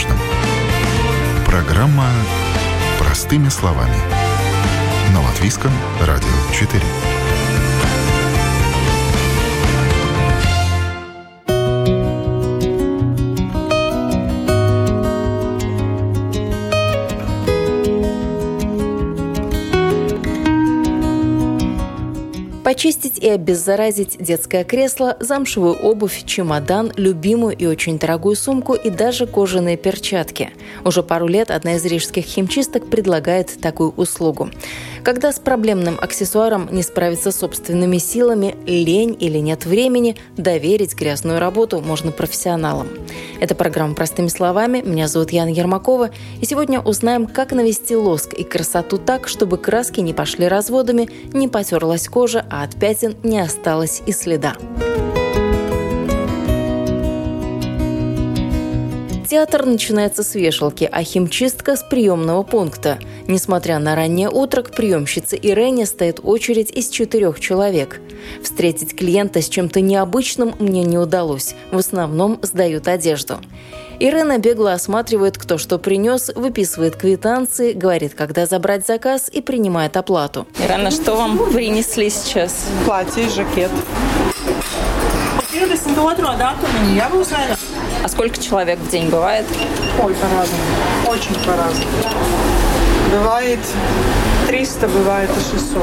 важном. 0.00 0.18
Программа 1.44 2.06
«Простыми 2.98 3.48
словами». 3.48 3.96
На 5.12 5.20
Латвийском 5.22 5.72
радио 6.00 6.28
4. 6.52 6.82
И 23.20 23.28
обеззаразить 23.28 24.16
детское 24.18 24.64
кресло, 24.64 25.16
замшевую 25.20 25.74
обувь, 25.74 26.24
чемодан, 26.24 26.92
любимую 26.96 27.56
и 27.56 27.66
очень 27.66 27.98
дорогую 27.98 28.34
сумку 28.36 28.74
и 28.74 28.90
даже 28.90 29.26
кожаные 29.26 29.76
перчатки. 29.76 30.50
Уже 30.84 31.02
пару 31.02 31.26
лет 31.26 31.50
одна 31.50 31.74
из 31.74 31.84
рижских 31.84 32.24
химчисток 32.24 32.88
предлагает 32.88 33.60
такую 33.60 33.90
услугу. 33.90 34.50
Когда 35.02 35.32
с 35.32 35.38
проблемным 35.38 35.98
аксессуаром 36.00 36.68
не 36.70 36.82
справиться 36.82 37.32
собственными 37.32 37.98
силами, 37.98 38.56
лень 38.66 39.16
или 39.18 39.38
нет 39.38 39.64
времени, 39.64 40.16
доверить 40.36 40.94
грязную 40.94 41.38
работу 41.40 41.80
можно 41.80 42.12
профессионалам. 42.12 42.88
Это 43.40 43.54
программа 43.54 43.94
«Простыми 43.94 44.28
словами». 44.28 44.82
Меня 44.84 45.08
зовут 45.08 45.30
Яна 45.30 45.48
Ермакова. 45.48 46.10
И 46.40 46.44
сегодня 46.44 46.80
узнаем, 46.80 47.26
как 47.26 47.52
навести 47.52 47.96
лоск 47.96 48.34
и 48.34 48.44
красоту 48.44 48.98
так, 48.98 49.28
чтобы 49.28 49.56
краски 49.56 50.00
не 50.00 50.12
пошли 50.12 50.46
разводами, 50.46 51.08
не 51.32 51.48
потерлась 51.48 52.08
кожа, 52.08 52.44
а 52.50 52.62
от 52.62 52.78
пятен 52.78 53.09
не 53.22 53.40
осталось 53.40 54.02
и 54.06 54.12
следа. 54.12 54.56
Театр 59.30 59.64
начинается 59.64 60.24
с 60.24 60.34
вешалки, 60.34 60.88
а 60.90 61.04
химчистка 61.04 61.76
с 61.76 61.84
приемного 61.84 62.42
пункта. 62.42 62.98
Несмотря 63.28 63.78
на 63.78 63.94
раннее 63.94 64.28
утро, 64.28 64.62
к 64.62 64.74
приемщице 64.74 65.38
Ирене 65.40 65.86
стоит 65.86 66.18
очередь 66.20 66.72
из 66.72 66.88
четырех 66.88 67.38
человек. 67.38 68.00
Встретить 68.42 68.96
клиента 68.96 69.40
с 69.40 69.48
чем-то 69.48 69.80
необычным 69.80 70.56
мне 70.58 70.82
не 70.82 70.98
удалось. 70.98 71.54
В 71.70 71.78
основном 71.78 72.40
сдают 72.42 72.88
одежду. 72.88 73.38
Ирена 74.02 74.38
бегло 74.38 74.72
осматривает, 74.72 75.36
кто 75.36 75.58
что 75.58 75.78
принес, 75.78 76.30
выписывает 76.34 76.96
квитанции, 76.96 77.74
говорит, 77.74 78.14
когда 78.14 78.46
забрать 78.46 78.86
заказ 78.86 79.28
и 79.30 79.42
принимает 79.42 79.98
оплату. 79.98 80.46
Ирена, 80.58 80.90
что 80.90 81.16
вам 81.16 81.38
принесли 81.52 82.08
сейчас? 82.08 82.64
Платье, 82.86 83.28
жакет. 83.28 83.70
22 85.94 86.36
датума 86.36 86.80
jābūt 86.96 87.28
vairāk. 87.28 87.58
А 88.02 88.08
сколько 88.08 88.40
человек 88.40 88.78
в 88.78 88.88
день 88.88 89.10
бывает? 89.10 89.44
Ой, 90.02 90.14
по-разному. 90.14 90.64
Очень 91.06 91.34
по-разному. 91.44 91.90
Бывает 93.12 93.60
300, 94.46 94.88
бывает 94.88 95.28
и 95.28 95.58
600. 95.58 95.82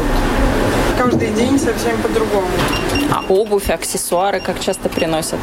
Каждый 0.97 1.29
день 1.33 1.59
совсем 1.59 2.01
по-другому. 2.01 2.47
А 3.11 3.23
обувь, 3.29 3.69
аксессуары 3.69 4.39
как 4.39 4.59
часто 4.59 4.89
приносят? 4.89 5.39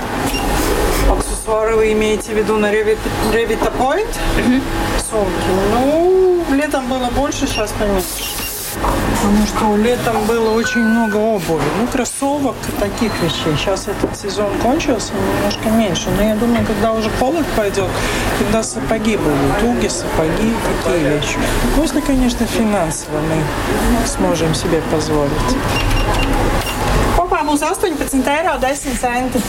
Аксессуары 1.45 1.77
вы 1.77 1.93
имеете 1.93 2.33
в 2.33 2.37
виду 2.39 2.57
на 2.57 2.73
Revita 2.73 3.71
Point? 3.79 4.09
Угу. 4.39 4.63
Сумки. 5.11 5.33
Ну, 5.73 6.43
летом 6.55 6.89
было 6.89 7.11
больше, 7.11 7.47
сейчас 7.47 7.71
поменьше. 7.79 8.33
Потому 8.81 9.47
что 9.47 9.77
летом 9.77 10.25
было 10.25 10.55
очень 10.55 10.81
много 10.81 11.17
обуви. 11.17 11.63
Ну, 11.79 11.87
кроссовок 11.87 12.57
таких 12.81 13.13
вещей. 13.23 13.55
Сейчас 13.59 13.89
этот 13.89 14.19
сезон 14.19 14.57
кончился, 14.63 15.13
немножко 15.13 15.69
меньше. 15.69 16.09
Но 16.17 16.23
я 16.23 16.35
думаю, 16.35 16.65
когда 16.65 16.93
уже 16.93 17.11
холод 17.21 17.45
пойдет, 17.55 17.91
тогда 18.39 18.63
сапоги 18.63 19.19
будут. 19.19 19.63
Уги, 19.63 19.89
сапоги, 19.89 20.55
такие 20.83 21.11
вещи. 21.11 21.37
Если, 21.77 22.01
конечно, 22.01 22.47
финансово 22.47 23.19
мы 23.21 24.07
сможем 24.07 24.55
себе 24.55 24.81
позволить. 24.91 25.31
Būs 27.55 27.63
18 27.63 28.27
eiro 28.27 28.59
10 28.59 28.99
centi. 28.99 29.41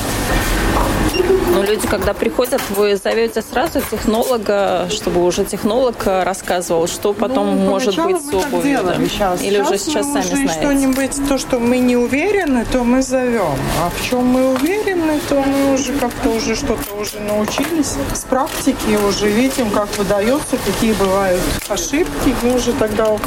Но 1.54 1.64
люди, 1.64 1.88
когда 1.88 2.14
приходят, 2.14 2.62
вы 2.70 2.98
зовете 2.98 3.42
сразу 3.42 3.80
технолога, 3.80 4.88
чтобы 4.92 5.24
уже 5.24 5.46
технолог 5.46 5.96
рассказывал, 6.06 6.88
что 6.88 7.14
потом 7.14 7.56
ну, 7.56 7.72
может 7.72 7.98
быть 7.98 8.18
с 8.22 8.34
обувью. 8.34 8.84
Да? 8.84 8.96
Сейчас. 8.96 9.42
Или 9.42 9.64
сейчас 9.64 9.68
уже 9.70 9.78
сейчас 9.78 10.06
сами 10.06 10.20
уже 10.20 10.36
знаете? 10.36 10.52
Что-нибудь, 10.52 11.30
то, 11.30 11.38
что 11.38 11.60
мы 11.60 11.78
не 11.78 11.96
уверены, 11.96 12.66
то 12.72 12.84
мы 12.84 13.02
зовем. 13.02 13.56
А 13.82 13.90
в 13.90 14.08
чем 14.08 14.26
мы 14.26 14.54
уверены, 14.54 15.20
то 15.30 15.42
мы 15.42 15.74
уже 15.74 15.94
как-то 15.94 16.30
уже 16.30 16.56
что-то 16.56 16.94
уже 16.96 17.20
научились. 17.22 17.96
С 18.14 18.26
практики 18.30 19.00
уже 19.08 19.30
видим, 19.30 19.72
как 19.72 19.88
выдается, 19.98 20.58
какие 20.58 20.94
бывают 20.94 21.42
ошибки. 21.70 22.36
Мы 22.44 22.56
уже 22.56 22.74
тогда 22.74 23.18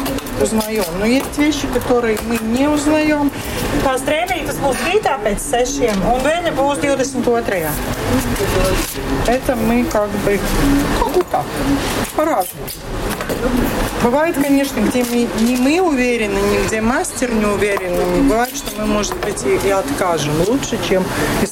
узнаем. 0.41 0.85
Но 0.99 1.07
есть 1.07 1.37
вещи, 1.39 1.67
которые 1.73 2.19
мы 2.27 2.39
не 2.39 2.69
узнаем. 2.69 3.31
Tās 3.85 4.03
treniņas 4.07 4.59
būs 4.63 4.85
rītā 4.89 5.17
pēc 5.23 5.39
sešiem, 5.43 6.03
un 6.13 6.23
viņa 6.25 6.53
būs 6.59 6.81
22. 6.83 7.71
Это 9.27 9.57
мы 9.57 9.85
как 9.85 10.11
бы 10.25 10.39
как 10.99 11.13
бы 11.13 11.25
так, 11.31 11.45
по-разному. 12.17 12.69
Бывает, 14.03 14.37
конечно, 14.37 14.81
где 14.81 15.05
мы, 15.05 15.29
не 15.41 15.57
мы 15.57 15.81
уверены, 15.81 16.39
не 16.39 16.67
где 16.67 16.81
мастер 16.81 17.33
не 17.33 17.45
уверен. 17.45 18.29
Бывает, 18.29 18.55
что 18.57 18.81
мы, 18.81 18.87
может 18.87 19.17
быть, 19.19 19.45
и, 19.45 19.67
и 19.67 19.71
откажем. 19.71 20.33
Лучше, 20.47 20.79
чем 20.89 21.05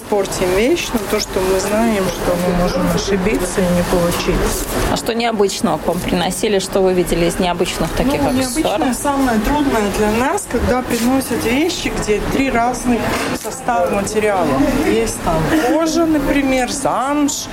испортим 0.07 0.49
вещь, 0.57 0.89
но 0.93 1.01
то, 1.11 1.21
что 1.21 1.41
мы 1.41 1.59
знаем, 1.59 2.05
что 2.05 2.37
мы 2.47 2.63
можем 2.63 2.83
ошибиться 2.95 3.61
и 3.61 3.65
не 3.65 3.83
получить. 3.91 4.67
А 4.93 4.97
что 4.97 5.15
необычного 5.15 5.79
к 5.79 5.87
вам 5.87 5.99
приносили? 5.99 6.59
Что 6.59 6.81
вы 6.81 6.95
видели 6.95 7.27
из 7.27 7.39
необычных 7.39 7.91
таких 7.91 8.23
ну, 8.23 8.29
аксессуаров? 8.29 8.95
Самое 8.95 9.41
трудное 9.41 9.91
для 9.99 10.11
нас, 10.13 10.47
когда 10.51 10.83
приносят 10.83 11.45
вещи, 11.45 11.93
где 12.01 12.21
три 12.33 12.51
разных 12.51 13.01
состава 13.43 13.91
материала. 13.91 14.47
Есть 14.87 15.19
там 15.25 15.43
кожа, 15.69 16.07
например, 16.07 16.71
замш 16.71 17.47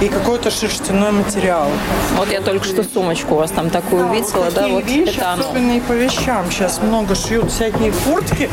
и 0.00 0.08
какой-то 0.08 0.50
шерстяной 0.50 1.12
материал. 1.12 1.68
Вот 2.16 2.30
я 2.30 2.40
только 2.40 2.64
что 2.64 2.82
сумочку 2.82 3.34
у 3.34 3.38
вас 3.38 3.50
там 3.50 3.70
такую 3.70 4.04
да, 4.04 4.10
увидела, 4.10 4.44
вот 4.44 4.54
да? 4.54 4.68
Вот 4.68 4.84
вещи, 4.84 5.16
это 5.16 5.32
оно. 5.32 5.44
особенно 5.44 5.72
и 5.72 5.80
по 5.80 5.92
вещам. 5.92 6.50
Сейчас 6.50 6.80
много 6.80 7.14
шьют 7.14 7.50
всякие 7.50 7.92
куртки, 7.92 8.48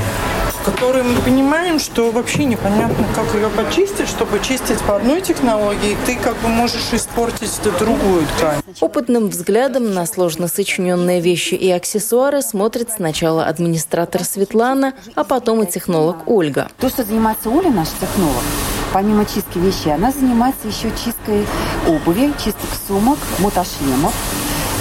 которые 0.65 1.03
мы 1.03 1.19
понимаем, 1.21 1.79
что 1.79 2.11
вообще 2.11 2.43
непонятно, 2.43 3.05
как 3.15 3.33
ее 3.33 3.49
почистить, 3.49 4.09
чтобы 4.09 4.39
чистить 4.41 4.79
по 4.81 4.97
одной 4.97 5.21
технологии, 5.21 5.95
ты 6.05 6.17
как 6.17 6.35
бы 6.37 6.49
можешь 6.49 6.91
испортить 6.91 7.51
другую 7.79 8.25
ткань. 8.37 8.61
Опытным 8.81 9.29
взглядом 9.29 9.93
на 9.93 10.05
сложно 10.05 10.49
сочиненные 10.49 11.21
вещи 11.21 11.53
и 11.53 11.71
аксессуары 11.71 12.41
смотрит 12.41 12.91
сначала 12.91 13.45
администратор 13.45 14.23
Светлана, 14.25 14.93
а 15.15 15.23
потом 15.23 15.63
и 15.63 15.65
технолог 15.65 16.27
Ольга. 16.27 16.67
То, 16.79 16.89
что 16.89 17.03
занимается 17.03 17.49
Оля, 17.49 17.71
наш 17.71 17.87
технолог, 18.01 18.43
помимо 18.97 19.25
чистки 19.25 19.59
вещей, 19.59 19.93
она 19.93 20.11
занимается 20.11 20.67
еще 20.67 20.89
чисткой 20.89 21.45
обуви, 21.87 22.33
чисток 22.43 22.71
сумок, 22.87 23.19
мотошлемов, 23.37 24.11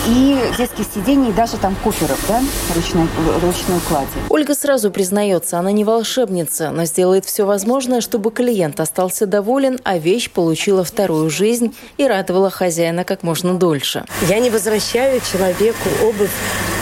и 0.07 0.39
детских 0.57 0.87
сидений, 0.95 1.31
и 1.31 1.33
даже 1.33 1.57
там 1.57 1.75
куферов, 1.83 2.19
да, 2.29 2.41
ручной, 2.75 3.09
ручной 3.43 3.81
клади. 3.89 4.07
Ольга 4.29 4.55
сразу 4.55 4.91
признается, 4.91 5.59
она 5.59 5.73
не 5.73 5.85
волшебница, 5.85 6.71
но 6.71 6.85
сделает 6.85 7.25
все 7.25 7.45
возможное, 7.45 8.01
чтобы 8.01 8.31
клиент 8.31 8.79
остался 8.79 9.27
доволен, 9.27 9.81
а 9.85 9.99
вещь 9.99 10.31
получила 10.31 10.85
вторую 10.85 11.29
жизнь 11.31 11.75
и 11.97 12.07
радовала 12.07 12.51
хозяина 12.51 13.05
как 13.05 13.23
можно 13.23 13.55
дольше. 13.55 14.05
Я 14.29 14.39
не 14.39 14.51
возвращаю 14.51 15.21
человеку 15.21 15.89
обувь, 16.05 16.31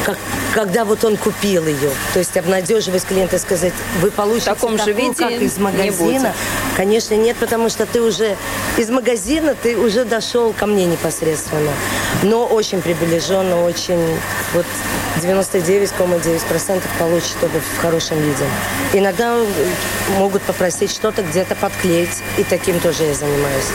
как, 0.04 0.18
когда 0.52 0.84
вот 0.84 1.02
он 1.04 1.16
купил 1.16 1.66
ее. 1.66 1.90
То 2.12 2.18
есть 2.18 2.36
обнадеживать 2.36 3.04
клиента, 3.04 3.38
сказать, 3.38 3.72
вы 4.02 4.10
получите 4.10 4.50
в 4.50 4.54
таком 4.54 4.76
такую, 4.76 4.94
же 4.94 5.00
виде 5.00 5.14
как 5.14 5.32
из 5.32 5.56
магазина. 5.58 6.28
Не 6.28 6.76
Конечно, 6.76 7.14
нет, 7.14 7.36
потому 7.38 7.70
что 7.70 7.86
ты 7.86 8.02
уже 8.02 8.36
из 8.76 8.90
магазина, 8.90 9.54
ты 9.54 9.78
уже 9.78 10.04
дошел 10.04 10.52
ко 10.52 10.66
мне 10.66 10.84
непосредственно. 10.84 11.70
Но 12.22 12.46
очень 12.46 12.82
приближен 12.82 13.13
приближенно 13.14 13.64
очень, 13.64 14.00
вот 14.54 14.66
99,9% 15.22 16.82
получит 16.98 17.36
обувь 17.42 17.62
в 17.62 17.80
хорошем 17.80 18.18
виде. 18.18 18.44
Иногда 18.92 19.36
могут 20.18 20.42
попросить 20.42 20.90
что-то 20.90 21.22
где-то 21.22 21.54
подклеить, 21.54 22.22
и 22.38 22.44
таким 22.44 22.80
тоже 22.80 23.04
я 23.04 23.14
занимаюсь. 23.14 23.66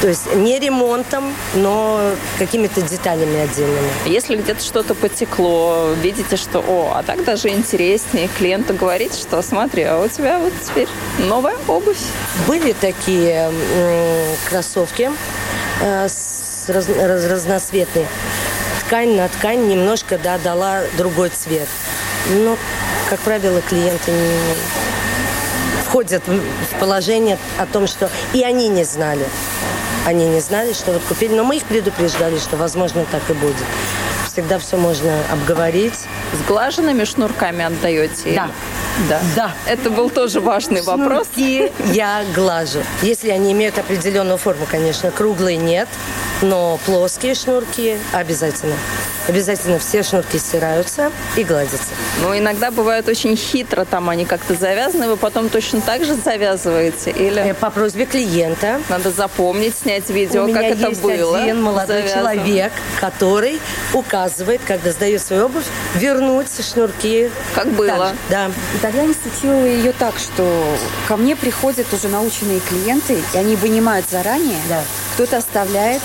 То 0.00 0.08
есть 0.08 0.34
не 0.34 0.58
ремонтом, 0.58 1.32
но 1.54 2.00
какими-то 2.38 2.82
деталями 2.82 3.40
отдельными. 3.40 3.88
Если 4.04 4.36
где-то 4.36 4.62
что-то 4.62 4.94
потекло, 4.94 5.94
видите, 6.02 6.36
что, 6.36 6.58
о, 6.60 6.92
а 6.94 7.02
так 7.02 7.24
даже 7.24 7.48
интереснее, 7.48 8.28
клиенту 8.36 8.74
говорить, 8.74 9.14
что 9.14 9.40
смотри, 9.42 9.84
а 9.84 10.00
у 10.00 10.08
тебя 10.08 10.38
вот 10.38 10.52
теперь 10.62 10.88
новая 11.28 11.56
обувь. 11.68 11.98
Были 12.46 12.72
такие 12.72 13.50
кроссовки 14.48 15.10
э, 15.80 16.08
с 16.08 16.68
раз, 16.68 16.88
раз, 16.88 17.24
разноцветные 17.26 18.06
ткань 18.92 19.16
на 19.16 19.26
ткань 19.26 19.68
немножко 19.68 20.18
да, 20.18 20.36
дала 20.36 20.82
другой 20.98 21.30
цвет. 21.30 21.66
Но, 22.28 22.58
как 23.08 23.20
правило, 23.20 23.62
клиенты 23.62 24.10
не 24.10 24.54
входят 25.86 26.22
в 26.28 26.78
положение 26.78 27.38
о 27.58 27.64
том, 27.64 27.86
что 27.86 28.10
и 28.34 28.44
они 28.44 28.68
не 28.68 28.84
знали. 28.84 29.24
Они 30.04 30.28
не 30.28 30.40
знали, 30.40 30.74
что 30.74 30.92
вот 30.92 31.00
купили, 31.08 31.34
но 31.34 31.42
мы 31.42 31.56
их 31.56 31.64
предупреждали, 31.64 32.38
что, 32.38 32.58
возможно, 32.58 33.06
так 33.10 33.22
и 33.30 33.32
будет. 33.32 33.64
Всегда 34.30 34.58
все 34.58 34.76
можно 34.76 35.10
обговорить. 35.32 35.98
С 36.34 36.46
глаженными 36.46 37.04
шнурками 37.04 37.64
отдаете? 37.64 38.34
Да. 38.34 38.50
Да. 39.08 39.20
Да. 39.36 39.52
Это 39.66 39.90
был 39.90 40.10
тоже 40.10 40.40
важный 40.40 40.82
вопрос. 40.82 41.26
Шнурки 41.34 41.72
я 41.92 42.24
глажу. 42.34 42.80
Если 43.02 43.30
они 43.30 43.52
имеют 43.52 43.78
определенную 43.78 44.38
форму, 44.38 44.66
конечно, 44.70 45.10
круглые 45.10 45.56
нет, 45.56 45.88
но 46.42 46.78
плоские 46.86 47.34
шнурки 47.34 47.96
обязательно. 48.12 48.74
Обязательно 49.28 49.78
все 49.78 50.02
шнурки 50.02 50.36
стираются 50.36 51.12
и 51.36 51.44
гладятся. 51.44 51.94
Ну, 52.22 52.36
иногда 52.36 52.72
бывает 52.72 53.08
очень 53.08 53.36
хитро, 53.36 53.84
там 53.84 54.08
они 54.10 54.24
как-то 54.24 54.54
завязаны, 54.54 55.06
вы 55.06 55.16
потом 55.16 55.48
точно 55.48 55.80
так 55.80 56.04
же 56.04 56.14
завязываете? 56.16 57.10
Или 57.12 57.40
Э, 57.40 57.54
По 57.54 57.70
просьбе 57.70 58.04
клиента 58.04 58.80
надо 58.88 59.12
запомнить, 59.12 59.76
снять 59.76 60.10
видео, 60.10 60.42
у 60.42 60.46
меня 60.48 60.62
как 60.62 60.70
это 60.72 60.88
есть 60.88 61.00
было? 61.02 61.38
один 61.38 61.62
молодой 61.62 62.02
завязано? 62.02 62.34
человек, 62.34 62.72
который 63.00 63.60
указывает, 63.94 64.60
когда 64.66 64.90
сдает 64.90 65.22
свою 65.22 65.46
обувь, 65.46 65.66
вернуть 65.94 66.48
шнурки. 66.72 67.30
Как 67.54 67.68
было. 67.68 67.88
Так 67.88 68.08
же, 68.08 68.14
Да. 68.28 68.50
Итальянец 68.82 69.18
учил 69.24 69.64
ее 69.64 69.92
так, 69.92 70.18
что 70.18 70.76
ко 71.06 71.16
мне 71.16 71.36
приходят 71.36 71.86
уже 71.92 72.08
наученные 72.08 72.58
клиенты, 72.58 73.22
и 73.32 73.36
они 73.36 73.54
вынимают 73.54 74.10
заранее. 74.10 74.58
Да. 74.68 74.82
Кто-то 75.14 75.36
оставляет, 75.36 76.02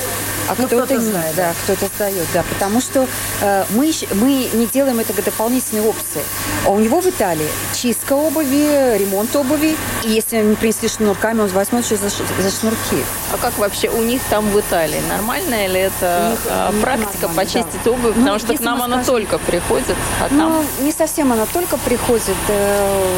а 0.47 0.53
Ну, 0.55 0.67
кто-то, 0.67 0.93
не, 0.93 0.99
знает, 0.99 1.35
да, 1.35 1.47
да. 1.47 1.53
кто-то 1.63 1.91
сдает, 1.95 2.27
да, 2.35 2.43
потому 2.43 2.79
что 2.79 3.07
э, 3.41 3.65
мы, 3.71 3.91
мы 4.13 4.47
не 4.53 4.67
делаем 4.67 4.99
это 4.99 5.11
как 5.13 5.25
дополнительные 5.25 5.89
опции. 5.89 6.21
А 6.67 6.69
у 6.69 6.79
него 6.79 6.99
в 6.99 7.05
Италии 7.07 7.47
чистка 7.73 8.11
обуви, 8.11 8.97
ремонт 8.97 9.33
обуви, 9.37 9.77
и 10.03 10.09
если 10.09 10.35
они 10.35 10.53
принесли 10.55 10.89
шнурками, 10.89 11.39
он 11.39 11.47
возьмет 11.47 11.85
еще 11.85 11.95
за, 11.95 12.09
за 12.09 12.51
шнурки. 12.51 13.05
А 13.31 13.37
как 13.37 13.57
вообще 13.57 13.87
у 13.89 14.01
них 14.03 14.21
там 14.29 14.49
в 14.49 14.59
Италии? 14.59 14.99
Нормально 15.07 15.65
или 15.65 15.79
это 15.79 16.31
них- 16.31 16.39
а, 16.51 16.69
у 16.69 16.73
них 16.73 16.81
практика 16.83 17.29
почистить 17.29 17.83
да. 17.85 17.91
обувь? 17.91 18.15
Ну, 18.17 18.21
Потому 18.21 18.39
что 18.39 18.53
к 18.57 18.59
нам 18.59 18.81
она 18.81 18.95
скажем- 19.03 19.05
только 19.05 19.37
приходит, 19.39 19.95
а 20.21 20.27
Ну, 20.29 20.37
там... 20.39 20.85
не 20.85 20.91
совсем 20.91 21.31
она 21.31 21.45
только 21.45 21.77
приходит. 21.77 22.35
э, 22.49 23.15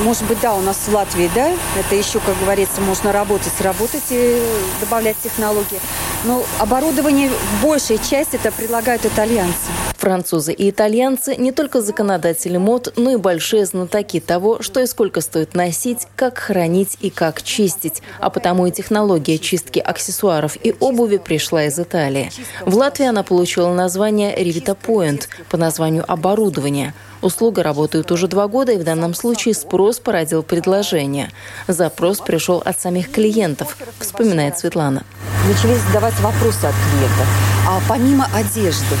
Может 0.00 0.24
быть, 0.24 0.40
да, 0.40 0.54
у 0.54 0.60
нас 0.60 0.76
в 0.76 0.94
Латвии, 0.94 1.30
да, 1.34 1.50
это 1.78 1.94
еще, 1.94 2.18
как 2.20 2.38
говорится, 2.40 2.80
можно 2.80 3.12
работать, 3.12 3.60
работать 3.60 4.02
и 4.10 4.40
добавлять 4.80 5.16
технологии. 5.22 5.80
Но 6.24 6.44
оборудование, 6.58 7.30
большая 7.62 7.98
часть 7.98 8.34
это 8.34 8.50
предлагают 8.50 9.04
итальянцы. 9.04 9.54
Французы 9.98 10.52
и 10.52 10.70
итальянцы 10.70 11.36
не 11.36 11.52
только 11.52 11.80
законодатели 11.80 12.56
мод, 12.56 12.92
но 12.96 13.12
и 13.12 13.16
большие 13.16 13.66
знатоки 13.66 14.18
того, 14.18 14.60
что 14.60 14.80
и 14.80 14.86
сколько 14.86 15.20
стоит 15.20 15.54
носить, 15.54 16.08
как 16.16 16.38
хранить 16.38 16.96
и 17.00 17.10
как 17.10 17.42
чистить. 17.42 18.02
А 18.18 18.30
потому 18.30 18.66
и 18.66 18.72
технология 18.72 19.38
чистки 19.38 19.78
аксессуаров 19.78 20.56
и 20.60 20.74
обуви 20.80 21.18
пришла 21.18 21.66
из 21.66 21.78
Италии. 21.78 22.32
В 22.66 22.76
Латвии 22.76 23.06
она 23.06 23.22
получила 23.22 23.72
название 23.72 24.34
Rivita 24.36 24.76
Point 24.76 25.28
по 25.48 25.56
названию 25.56 26.04
оборудования. 26.10 26.94
Услуга 27.22 27.62
работает 27.62 28.10
уже 28.10 28.26
два 28.26 28.48
года, 28.48 28.72
и 28.72 28.78
в 28.78 28.84
данном 28.84 29.14
случае 29.14 29.54
спрос 29.54 30.00
породил 30.00 30.42
предложение. 30.42 31.30
Запрос 31.68 32.18
пришел 32.18 32.60
от 32.64 32.80
самих 32.80 33.12
клиентов, 33.12 33.76
вспоминает 34.00 34.58
Светлана. 34.58 35.04
Начались 35.46 35.80
задавать 35.82 36.18
вопросы 36.20 36.66
от 36.66 36.74
клиента. 36.74 37.24
А 37.68 37.80
помимо 37.88 38.26
одежды, 38.34 38.96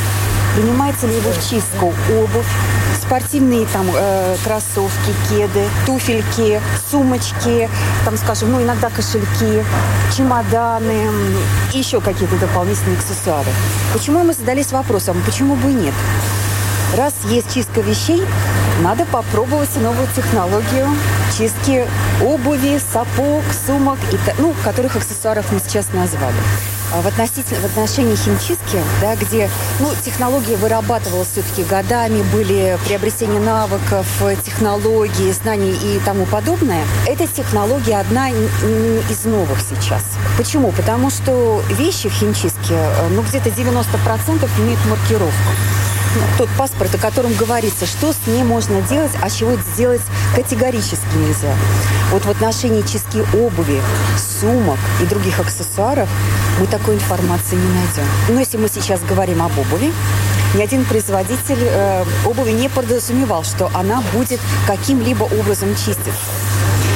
принимается 0.54 1.08
ли 1.08 1.16
его 1.16 1.30
в 1.30 1.50
чистку 1.50 1.86
обувь, 1.86 2.46
спортивные 3.00 3.66
там 3.72 3.86
э, 3.92 4.36
кроссовки, 4.44 5.12
кеды, 5.28 5.64
туфельки, 5.84 6.60
сумочки, 6.90 7.68
там, 8.04 8.16
скажем, 8.16 8.52
ну, 8.52 8.62
иногда 8.62 8.88
кошельки, 8.88 9.64
чемоданы 10.16 11.08
еще 11.72 12.00
какие-то 12.00 12.36
дополнительные 12.36 12.98
аксессуары. 12.98 13.50
Почему 13.92 14.22
мы 14.22 14.32
задались 14.32 14.70
вопросом, 14.70 15.20
почему 15.26 15.56
бы 15.56 15.70
и 15.70 15.74
нет? 15.74 15.94
Раз 16.96 17.14
есть 17.24 17.54
чистка 17.54 17.80
вещей, 17.80 18.22
надо 18.82 19.06
попробовать 19.06 19.74
новую 19.76 20.06
технологию 20.14 20.88
чистки 21.38 21.86
обуви, 22.22 22.78
сапог, 22.92 23.42
сумок, 23.66 23.98
и, 24.12 24.18
ну, 24.38 24.54
которых 24.62 24.96
аксессуаров 24.96 25.50
мы 25.52 25.60
сейчас 25.60 25.90
назвали. 25.94 26.36
А 26.92 27.00
В, 27.00 27.06
относительно, 27.06 27.60
в 27.60 27.64
отношении 27.64 28.14
химчистки, 28.14 28.78
да, 29.00 29.16
где 29.16 29.48
ну, 29.80 29.88
технология 30.04 30.56
вырабатывалась 30.56 31.28
все-таки 31.28 31.64
годами, 31.64 32.22
были 32.30 32.76
приобретение 32.86 33.40
навыков, 33.40 34.06
технологий, 34.44 35.32
знаний 35.32 35.72
и 35.72 35.98
тому 36.04 36.26
подобное, 36.26 36.84
эта 37.06 37.26
технология 37.26 37.96
одна 37.96 38.28
из 38.28 39.24
новых 39.24 39.58
сейчас. 39.60 40.02
Почему? 40.36 40.72
Потому 40.72 41.08
что 41.08 41.62
вещи 41.70 42.10
в 42.10 42.12
химчистке, 42.12 42.74
э, 42.74 43.08
ну, 43.12 43.22
где-то 43.22 43.48
90% 43.48 44.50
имеют 44.58 44.84
маркировку 44.84 45.52
тот 46.38 46.48
паспорт, 46.58 46.94
о 46.94 46.98
котором 46.98 47.34
говорится, 47.34 47.86
что 47.86 48.12
с 48.12 48.26
ней 48.26 48.42
можно 48.42 48.80
делать, 48.82 49.12
а 49.20 49.30
чего 49.30 49.56
сделать 49.74 50.02
категорически 50.34 51.14
нельзя. 51.16 51.54
Вот 52.10 52.24
в 52.24 52.30
отношении 52.30 52.82
чистки 52.82 53.24
обуви, 53.36 53.80
сумок 54.40 54.78
и 55.00 55.06
других 55.06 55.38
аксессуаров 55.40 56.08
мы 56.60 56.66
такой 56.66 56.96
информации 56.96 57.56
не 57.56 57.68
найдем. 57.68 58.04
Но 58.28 58.40
если 58.40 58.56
мы 58.58 58.68
сейчас 58.68 59.00
говорим 59.02 59.42
об 59.42 59.58
обуви, 59.58 59.92
ни 60.54 60.62
один 60.62 60.84
производитель 60.84 61.58
э, 61.60 62.04
обуви 62.26 62.50
не 62.50 62.68
подразумевал, 62.68 63.42
что 63.44 63.70
она 63.74 64.02
будет 64.12 64.40
каким-либо 64.66 65.24
образом 65.24 65.74
чиститься. 65.74 66.10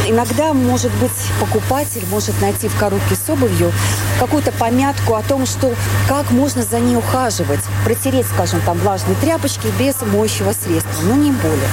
Иногда, 0.09 0.53
может 0.53 0.93
быть, 0.95 1.11
покупатель 1.41 2.05
может 2.11 2.41
найти 2.41 2.69
в 2.69 2.79
коробке 2.79 3.17
с 3.17 3.29
обувью 3.29 3.73
какую-то 4.21 4.53
помятку 4.53 5.15
о 5.15 5.23
том, 5.23 5.47
что 5.47 5.75
как 6.09 6.31
можно 6.31 6.63
за 6.63 6.79
ней 6.79 6.97
ухаживать, 6.97 7.61
протереть, 7.85 8.27
скажем, 8.27 8.61
там 8.61 8.79
влажные 8.79 9.17
тряпочки 9.17 9.67
без 9.79 10.01
моющего 10.03 10.53
средства, 10.53 11.03
но 11.03 11.15
не 11.15 11.33
более. 11.33 11.69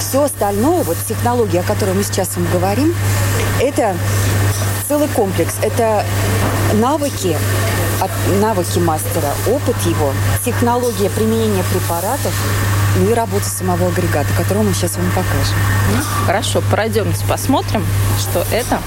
Все 0.00 0.22
остальное, 0.22 0.82
вот 0.82 0.96
технология, 1.08 1.60
о 1.60 1.62
которой 1.62 1.94
мы 1.94 2.02
сейчас 2.02 2.36
вам 2.36 2.46
говорим, 2.52 2.94
это 3.60 3.96
целый 4.88 5.08
комплекс. 5.08 5.54
Это 5.62 6.04
навыки, 6.74 7.36
навыки 8.40 8.78
мастера, 8.80 9.32
опыт 9.46 9.76
его, 9.86 10.12
технология 10.44 11.10
применения 11.10 11.64
препаратов, 11.72 12.34
ну 12.96 13.10
и 13.10 13.14
работа 13.14 13.44
самого 13.44 13.88
агрегата, 13.88 14.28
которого 14.36 14.62
мы 14.62 14.74
сейчас 14.74 14.96
вам 14.96 15.06
покажем. 15.10 15.56
Хорошо, 16.26 16.62
пройдемте 16.70 17.24
посмотрим, 17.28 17.84
что 18.18 18.44
это. 18.52 18.78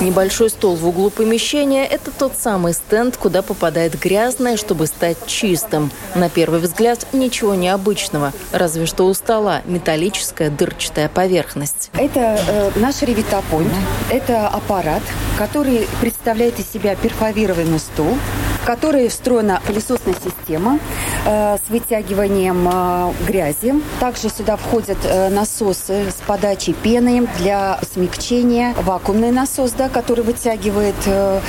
Небольшой 0.00 0.50
стол 0.50 0.74
в 0.74 0.86
углу 0.88 1.10
помещения– 1.10 1.86
это 1.90 2.10
тот 2.10 2.32
самый 2.36 2.72
стенд, 2.72 3.16
куда 3.16 3.40
попадает 3.40 3.96
грязное, 4.00 4.56
чтобы 4.56 4.88
стать 4.88 5.16
чистым. 5.26 5.92
На 6.16 6.28
первый 6.28 6.58
взгляд 6.58 7.06
ничего 7.12 7.54
необычного, 7.54 8.32
разве 8.50 8.86
что 8.86 9.06
у 9.06 9.14
стола 9.14 9.62
металлическая 9.64 10.50
дырчатая 10.50 11.08
поверхность. 11.08 11.90
Это 11.94 12.40
э, 12.48 12.70
наш 12.76 13.02
ревитапойнт. 13.02 13.72
Это 14.10 14.48
аппарат, 14.48 15.02
который 15.38 15.86
представляет 16.00 16.58
из 16.58 16.68
себя 16.68 16.96
перфорированный 16.96 17.78
стул, 17.78 18.18
в 18.62 18.64
который 18.64 19.08
встроена 19.08 19.60
пылесосная 19.66 20.14
система 20.14 20.78
э, 21.26 21.56
с 21.56 21.70
вытягиванием 21.70 22.68
э, 22.72 23.12
грязи. 23.26 23.74
Также 23.98 24.28
сюда 24.28 24.56
входят 24.56 24.98
э, 25.02 25.30
насосы 25.30 26.10
с 26.10 26.22
подачей 26.26 26.72
пены 26.72 27.28
для 27.38 27.80
смягчения, 27.92 28.72
вакуумный 28.74 29.32
насос, 29.32 29.72
да, 29.72 29.88
который 29.88 30.22
вытягивает 30.22 30.94
э, 31.06 31.40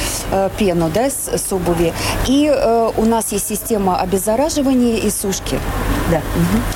пену 0.58 0.90
да, 0.92 1.10
с, 1.12 1.30
с 1.30 1.54
обуви. 1.54 1.94
И 2.28 2.52
у 2.98 3.06
нас 3.06 3.32
есть 3.32 3.48
система 3.48 4.00
обеззараживания 4.00 4.98
и 4.98 5.10
сушки. 5.10 5.60
Да, 6.10 6.22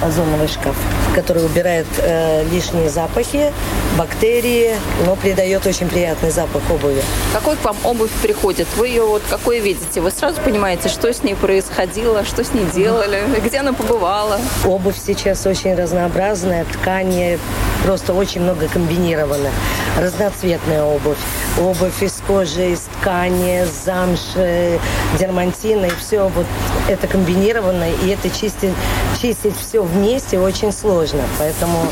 озоновый 0.05 0.47
шкаф, 0.47 0.75
который 1.17 1.43
убирает 1.43 1.87
э, 1.97 2.43
лишние 2.51 2.89
запахи, 2.89 3.51
бактерии, 3.97 4.75
но 5.03 5.15
придает 5.15 5.65
очень 5.65 5.89
приятный 5.89 6.29
запах 6.29 6.61
обуви. 6.69 7.01
Какой 7.33 7.55
к 7.55 7.63
вам 7.65 7.75
обувь 7.83 8.11
приходит? 8.21 8.67
Вы 8.77 8.89
ее 8.89 9.03
вот 9.03 9.23
какой 9.27 9.59
видите? 9.59 9.99
Вы 9.99 10.11
сразу 10.11 10.39
понимаете, 10.41 10.89
что 10.89 11.11
с 11.11 11.23
ней 11.23 11.33
происходило, 11.33 12.23
что 12.23 12.43
с 12.43 12.53
ней 12.53 12.65
делали, 12.65 13.23
где 13.43 13.57
она 13.57 13.73
побывала? 13.73 14.39
Обувь 14.63 14.97
сейчас 15.03 15.47
очень 15.47 15.73
разнообразная, 15.73 16.65
ткани 16.65 17.39
просто 17.83 18.13
очень 18.13 18.41
много 18.41 18.67
комбинировано. 18.67 19.49
Разноцветная 19.97 20.83
обувь. 20.83 21.17
Обувь 21.57 22.03
из 22.03 22.21
кожи, 22.27 22.71
из 22.71 22.81
ткани, 22.99 23.65
замши, 23.85 24.77
дермантина. 25.17 25.85
И 25.85 25.91
все 25.91 26.27
вот 26.27 26.45
это 26.89 27.07
комбинировано. 27.07 27.85
И 28.03 28.09
это 28.09 28.29
чистить, 28.29 28.73
чистить 29.21 29.55
все 29.57 29.81
вместе 29.81 30.37
очень 30.37 30.73
сложно. 30.73 31.06
Поэтому 31.39 31.87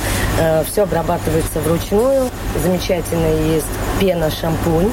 все 0.71 0.83
обрабатывается 0.83 1.59
вручную. 1.59 2.29
Замечательно 2.61 3.53
есть 3.53 3.65
пена, 3.99 4.29
шампунь 4.29 4.91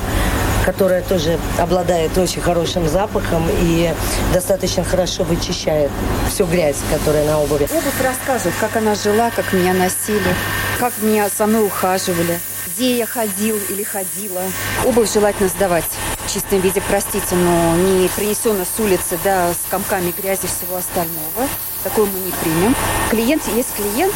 которая 0.64 1.02
тоже 1.02 1.40
обладает 1.58 2.16
очень 2.18 2.40
хорошим 2.40 2.88
запахом 2.88 3.44
и 3.50 3.92
достаточно 4.32 4.84
хорошо 4.84 5.24
вычищает 5.24 5.90
всю 6.30 6.46
грязь, 6.46 6.76
которая 6.88 7.26
на 7.26 7.40
обуви. 7.40 7.64
Обувь 7.64 8.00
рассказывает, 8.00 8.54
как 8.60 8.76
она 8.76 8.94
жила, 8.94 9.32
как 9.34 9.52
меня 9.52 9.74
носили, 9.74 10.34
как 10.78 10.92
меня 11.00 11.28
со 11.28 11.46
мной 11.46 11.66
ухаживали, 11.66 12.38
где 12.68 12.96
я 12.96 13.06
ходил 13.06 13.56
или 13.70 13.82
ходила. 13.82 14.42
Обувь 14.84 15.12
желательно 15.12 15.48
сдавать 15.48 15.84
в 16.26 16.32
чистом 16.32 16.60
виде, 16.60 16.82
простите, 16.88 17.34
но 17.34 17.76
не 17.76 18.08
принесено 18.08 18.64
с 18.64 18.80
улицы, 18.80 19.18
да, 19.24 19.52
с 19.52 19.70
комками 19.70 20.12
грязи 20.16 20.46
всего 20.46 20.76
остального. 20.76 21.48
Такое 21.82 22.06
мы 22.06 22.18
не 22.20 22.32
примем. 22.32 22.74
Клиент 23.10 23.42
есть 23.48 23.74
клиент, 23.74 24.14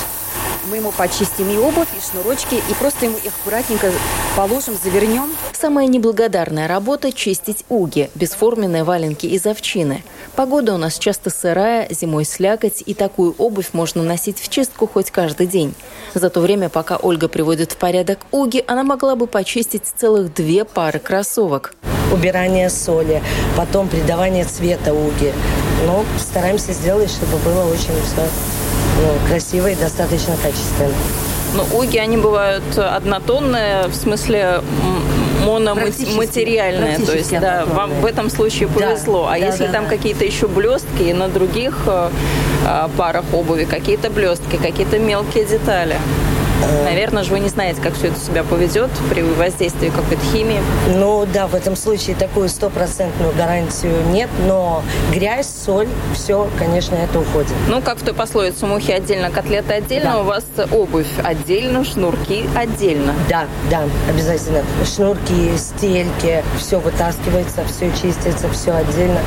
мы 0.67 0.77
ему 0.77 0.93
почистим 0.93 1.49
и 1.51 1.57
обувь, 1.57 1.89
и 1.97 2.11
шнурочки, 2.11 2.57
и 2.57 2.75
просто 2.79 3.07
ему 3.07 3.17
их 3.19 3.33
аккуратненько 3.41 3.93
положим, 4.37 4.77
завернем. 4.83 5.31
Самая 5.53 5.87
неблагодарная 5.87 6.69
работа– 6.69 7.13
чистить 7.13 7.65
уги, 7.69 8.11
бесформенные 8.15 8.85
валенки 8.85 9.27
из 9.27 9.47
овчины. 9.47 10.03
Погода 10.35 10.75
у 10.75 10.77
нас 10.77 10.99
часто 10.99 11.31
сырая, 11.31 11.89
зимой 11.91 12.25
слякоть, 12.25 12.83
и 12.85 12.95
такую 12.95 13.35
обувь 13.39 13.71
можно 13.73 14.03
носить 14.03 14.39
в 14.39 14.49
чистку 14.49 14.87
хоть 14.87 15.11
каждый 15.11 15.47
день. 15.47 15.75
За 16.15 16.31
то 16.31 16.41
время, 16.41 16.69
пока 16.69 16.97
Ольга 16.97 17.29
приводит 17.29 17.73
в 17.73 17.77
порядок 17.77 18.19
уги, 18.33 18.63
она 18.67 18.83
могла 18.83 19.17
бы 19.17 19.27
почистить 19.27 19.85
целых 19.97 20.35
две 20.35 20.65
пары 20.65 20.99
кроссовок. 20.99 21.75
Убирание 22.13 22.71
соли, 22.71 23.23
потом 23.57 23.89
придавание 23.89 24.45
цвета 24.45 24.93
уги. 24.93 25.33
Но 25.87 26.05
стараемся 26.19 26.73
сделать, 26.73 27.11
чтобы 27.11 27.39
было 27.39 27.65
очень 27.65 27.95
все 28.05 28.29
ну, 28.97 29.29
красиво 29.29 29.69
и 29.69 29.75
достаточно 29.75 30.35
качественно. 30.43 30.95
Но 31.55 31.65
ну, 31.71 31.79
уги, 31.79 31.97
они 31.97 32.17
бывают 32.17 32.65
однотонные, 32.77 33.89
в 33.89 33.95
смысле 33.95 34.61
мономатериальные. 35.45 36.99
То 36.99 37.17
есть, 37.17 37.39
да, 37.39 37.65
вам 37.67 37.91
в 38.01 38.05
этом 38.05 38.31
случае 38.31 38.69
повезло. 38.69 39.27
Да, 39.27 39.35
а 39.35 39.39
да, 39.39 39.47
если 39.47 39.67
да, 39.67 39.73
там 39.73 39.85
да. 39.85 39.91
какие-то 39.91 40.25
еще 40.25 40.49
блестки, 40.49 41.03
и 41.03 41.13
на 41.13 41.29
других 41.29 41.85
э, 41.87 42.11
э, 42.67 42.89
парах 42.97 43.25
обуви 43.33 43.65
какие-то 43.65 44.11
блестки, 44.11 44.57
какие-то 44.57 44.99
мелкие 44.99 45.45
детали. 45.45 45.97
Наверное 46.85 47.23
же 47.23 47.33
вы 47.33 47.41
не 47.41 47.49
знаете, 47.49 47.81
как 47.81 47.95
все 47.95 48.09
это 48.09 48.19
себя 48.19 48.43
поведет 48.43 48.91
при 49.11 49.23
воздействии 49.23 49.89
какой-то 49.89 50.23
химии. 50.33 50.61
Ну 50.95 51.27
да, 51.33 51.47
в 51.47 51.55
этом 51.55 51.77
случае 51.77 52.17
такую 52.17 52.49
стопроцентную 52.49 53.35
гарантию 53.35 53.95
нет, 54.11 54.31
но 54.47 54.83
грязь, 55.13 55.49
соль, 55.49 55.89
все, 56.15 56.49
конечно, 56.59 56.95
это 56.95 57.21
уходит. 57.21 57.53
Ну, 57.69 57.83
как 57.83 57.99
в 57.99 58.05
той 58.05 58.15
пословице, 58.15 58.67
мухи 58.67 58.93
отдельно, 58.93 59.31
котлеты 59.31 59.75
отдельно, 59.75 60.13
да. 60.13 60.21
у 60.21 60.25
вас 60.25 60.45
обувь 60.71 61.07
отдельно, 61.23 61.85
шнурки 61.85 62.49
отдельно. 62.55 63.15
Да, 63.29 63.47
да, 63.71 63.83
обязательно. 64.09 64.63
Шнурки, 64.85 65.57
стельки, 65.57 66.43
все 66.59 66.81
вытаскивается, 66.81 67.65
все 67.67 67.91
чистится, 67.91 68.49
все 68.51 68.73
отдельно 68.73 69.21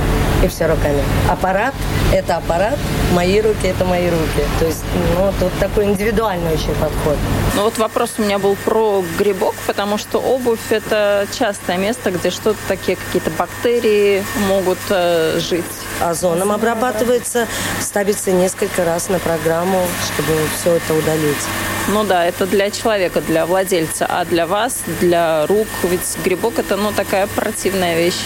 и 0.43 0.48
все 0.48 0.65
руками. 0.67 1.03
Аппарат– 1.29 1.74
это 2.13 2.38
аппарат, 2.38 2.77
мои 3.13 3.39
руки– 3.41 3.57
это 3.67 3.86
мои 3.86 4.09
руки. 4.09 4.48
То 4.59 4.65
есть, 4.65 4.83
ну, 5.17 5.31
тут 5.39 5.51
такой 5.59 5.86
индивидуальный 5.86 6.53
очень 6.53 6.74
подход. 6.75 7.18
Ну 7.59 7.65
вот 7.65 7.77
вопрос 7.77 8.13
у 8.17 8.21
меня 8.21 8.39
был 8.39 8.55
про 8.55 9.03
грибок, 9.17 9.53
потому 9.67 9.97
что 9.97 10.19
обувь– 10.19 10.59
это 10.69 11.27
частое 11.38 11.77
место, 11.77 12.09
где 12.11 12.29
что-то 12.29 12.57
такие, 12.69 12.95
какие-то 12.95 13.31
бактерии 13.31 14.23
могут 14.47 14.77
э, 14.89 15.39
жить. 15.39 15.65
Озоном 15.99 16.53
обрабатывается, 16.53 17.47
ставится 17.81 18.31
несколько 18.31 18.85
раз 18.85 19.09
на 19.09 19.19
программу, 19.19 19.85
чтобы 20.05 20.39
все 20.57 20.75
это 20.75 20.93
удалить. 20.93 21.47
Ну 21.89 22.05
да, 22.05 22.23
это 22.23 22.45
для 22.45 22.71
человека, 22.71 23.19
для 23.19 23.45
владельца, 23.45 24.05
а 24.07 24.23
для 24.23 24.47
вас, 24.47 24.83
для 25.01 25.45
рук, 25.47 25.67
ведь 25.83 26.17
грибок 26.23 26.59
это 26.59 26.77
ну 26.77 26.93
такая 26.93 27.27
противная 27.27 27.97
вещь. 27.97 28.21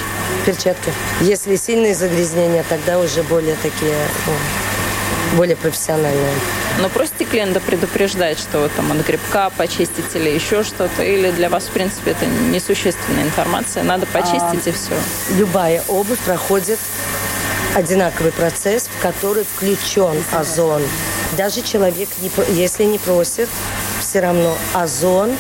Перчатки. 0.46 0.94
Если 1.22 1.56
сильные 1.56 1.96
загрязнения, 1.96 2.64
тогда 2.70 3.00
уже 3.00 3.24
более 3.24 3.56
такие, 3.56 3.96
ну, 4.28 4.34
более 5.34 5.56
профессиональные. 5.56 6.34
Но 6.80 6.90
просите 6.90 7.26
клиента 7.26 7.60
предупреждать, 7.60 8.40
что 8.40 8.60
вот 8.60 8.72
там 8.74 8.92
от 8.92 9.06
грибка 9.06 9.52
почистить 9.56 10.16
или 10.16 10.30
еще 10.30 10.64
что-то, 10.64 11.04
или 11.04 11.32
для 11.32 11.50
вас, 11.50 11.66
в 11.66 11.72
принципе, 11.72 12.12
это 12.12 12.26
несущественная 12.26 13.24
информация, 13.24 13.84
надо 13.84 14.06
почистить 14.08 14.68
а, 14.68 14.70
и 14.70 14.72
все. 14.72 14.94
Любая 15.38 15.84
обувь 15.88 16.20
проходит 16.20 16.80
одинаковый 17.76 18.32
процесс, 18.32 18.88
в 18.88 19.02
который 19.02 19.44
включен 19.44 20.16
озон. 20.32 20.82
Даже 21.38 21.62
человек, 21.62 22.10
если 22.50 22.84
не 22.84 23.00
просит, 23.00 23.50
все 24.00 24.20
равно 24.20 24.56
озон 24.74 25.36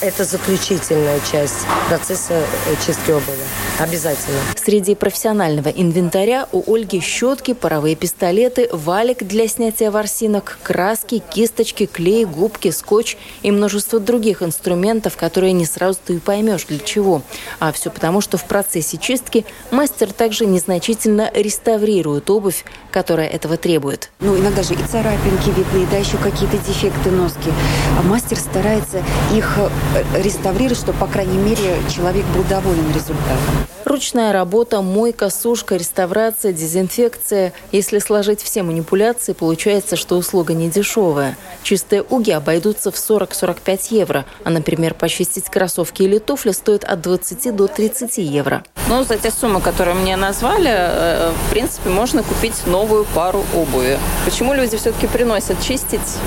это 0.00 0.24
заключительная 0.24 1.20
часть 1.30 1.66
процесса 1.88 2.34
э, 2.34 2.74
чистки 2.86 3.10
обуви. 3.10 3.38
Обязательно. 3.78 4.38
Среди 4.56 4.94
профессионального 4.94 5.68
инвентаря 5.68 6.48
у 6.52 6.72
Ольги 6.72 7.00
щетки, 7.00 7.54
паровые 7.54 7.96
пистолеты, 7.96 8.68
валик 8.72 9.24
для 9.24 9.48
снятия 9.48 9.90
ворсинок, 9.90 10.58
краски, 10.62 11.22
кисточки, 11.30 11.86
клей, 11.86 12.24
губки, 12.24 12.70
скотч 12.70 13.16
и 13.42 13.50
множество 13.50 13.98
других 13.98 14.42
инструментов, 14.42 15.16
которые 15.16 15.52
не 15.52 15.66
сразу 15.66 15.98
ты 16.04 16.20
поймешь 16.20 16.64
для 16.64 16.78
чего. 16.78 17.22
А 17.58 17.72
все 17.72 17.90
потому, 17.90 18.20
что 18.20 18.36
в 18.36 18.44
процессе 18.44 18.98
чистки 18.98 19.44
мастер 19.70 20.12
также 20.12 20.46
незначительно 20.46 21.30
реставрирует 21.34 22.30
обувь, 22.30 22.64
которая 22.90 23.28
этого 23.28 23.56
требует. 23.56 24.10
Ну, 24.20 24.36
иногда 24.36 24.62
же 24.62 24.74
и 24.74 24.76
царапинки 24.76 25.48
видны, 25.50 25.86
да, 25.90 25.96
еще 25.96 26.16
какие-то 26.18 26.58
дефекты 26.58 27.10
носки. 27.10 27.50
А 27.98 28.02
мастер 28.02 28.38
старается 28.38 29.02
их 29.32 29.54
э, 29.58 29.68
реставрировать, 30.14 30.78
чтобы, 30.78 30.98
по 30.98 31.06
крайней 31.06 31.38
мере, 31.38 31.76
человек 31.94 32.24
был 32.34 32.44
доволен 32.44 32.86
результатом. 32.94 33.68
Ручная 33.84 34.32
работа, 34.32 34.82
мойка, 34.82 35.30
сушка, 35.30 35.76
реставрация, 35.76 36.52
дезинфекция. 36.52 37.54
Если 37.72 38.00
сложить 38.00 38.42
все 38.42 38.62
манипуляции, 38.62 39.32
получается, 39.32 39.96
что 39.96 40.16
услуга 40.16 40.52
не 40.52 40.68
дешевая. 40.68 41.38
Чистые 41.62 42.02
уги 42.02 42.30
обойдутся 42.30 42.90
в 42.90 42.96
40-45 42.96 43.86
евро, 43.90 44.26
а, 44.44 44.50
например, 44.50 44.92
почистить 44.92 45.46
кроссовки 45.46 46.02
или 46.02 46.18
туфли 46.18 46.52
стоит 46.52 46.84
от 46.84 47.00
20 47.00 47.56
до 47.56 47.66
30 47.66 48.18
евро. 48.18 48.62
Ну, 48.88 49.04
за 49.04 49.16
те 49.16 49.30
суммы, 49.30 49.60
которые 49.60 49.94
мне 49.94 50.16
назвали, 50.16 50.70
э, 50.70 51.32
в 51.46 51.50
принципе, 51.50 51.88
можно 51.88 52.22
купить 52.22 52.66
новую 52.66 53.06
пару 53.06 53.44
обуви. 53.54 53.98
Почему 54.24 54.52
люди 54.52 54.76
все-таки 54.76 55.06
приносят 55.06 55.62
чистить? 55.62 56.18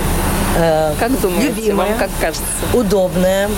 Э, 0.57 0.93
как 0.99 1.19
думаете, 1.21 1.47
Любимая, 1.49 1.89
вам 1.89 1.99
как 1.99 2.09
кажется? 2.19 2.45
Удобная, 2.73 3.49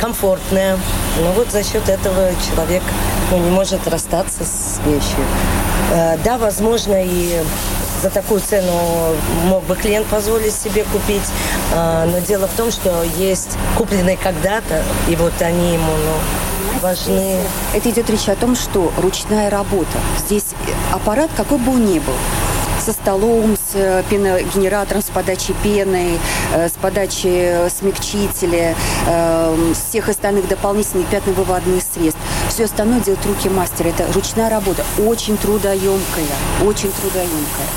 комфортная. 0.00 0.78
Ну 1.18 1.32
вот 1.32 1.50
за 1.50 1.62
счет 1.62 1.88
этого 1.88 2.30
человек 2.48 2.82
ну, 3.30 3.38
не 3.38 3.50
может 3.50 3.86
расстаться 3.86 4.44
с 4.44 4.80
вещью. 4.84 5.24
Э, 5.92 6.16
да, 6.24 6.38
возможно, 6.38 6.94
и 6.96 7.40
за 8.02 8.10
такую 8.10 8.40
цену 8.40 8.72
мог 9.44 9.62
бы 9.64 9.76
клиент 9.76 10.06
позволить 10.06 10.54
себе 10.54 10.84
купить. 10.84 11.28
Э, 11.72 12.08
но 12.10 12.18
дело 12.20 12.48
в 12.48 12.56
том, 12.56 12.70
что 12.70 13.02
есть 13.16 13.56
купленные 13.76 14.16
когда-то, 14.16 14.82
и 15.08 15.16
вот 15.16 15.34
они 15.40 15.74
ему 15.74 15.92
ну, 15.92 16.80
важны. 16.80 17.36
Это 17.74 17.90
идет 17.90 18.10
речь 18.10 18.28
о 18.28 18.34
том, 18.34 18.56
что 18.56 18.92
ручная 18.98 19.50
работа. 19.50 19.98
Здесь 20.18 20.46
аппарат, 20.92 21.30
какой 21.36 21.58
бы 21.58 21.72
он 21.72 21.86
ни 21.86 21.98
был, 21.98 22.14
со 22.90 22.92
столом, 22.92 23.56
с 23.56 23.74
э, 23.74 24.02
пеногенератором, 24.10 25.02
с 25.02 25.10
подачей 25.10 25.54
пены, 25.62 26.18
э, 26.54 26.68
с 26.68 26.72
подачей 26.72 27.70
смягчителя, 27.70 28.74
э, 29.06 29.72
с 29.74 29.90
всех 29.90 30.08
остальных 30.08 30.48
дополнительных 30.48 31.06
пятновыводных 31.06 31.82
средств. 31.82 32.20
Все 32.48 32.64
остальное 32.64 33.00
делают 33.00 33.24
руки 33.26 33.48
мастера. 33.48 33.88
Это 33.88 34.12
ручная 34.12 34.50
работа, 34.50 34.84
очень 34.98 35.36
трудоемкая, 35.36 36.26
очень 36.62 36.90
трудоемкая. 36.90 37.68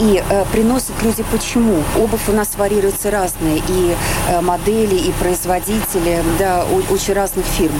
И 0.00 0.22
э, 0.28 0.44
приносят 0.50 1.00
люди 1.02 1.24
почему? 1.30 1.82
Обувь 1.96 2.28
у 2.28 2.32
нас 2.32 2.56
варьируется 2.56 3.10
разная, 3.10 3.60
и 3.68 3.94
э, 4.28 4.40
модели, 4.40 4.96
и 4.96 5.12
производители, 5.12 6.22
да, 6.38 6.64
у, 6.64 6.92
очень 6.92 7.14
разных 7.14 7.44
фирм 7.46 7.74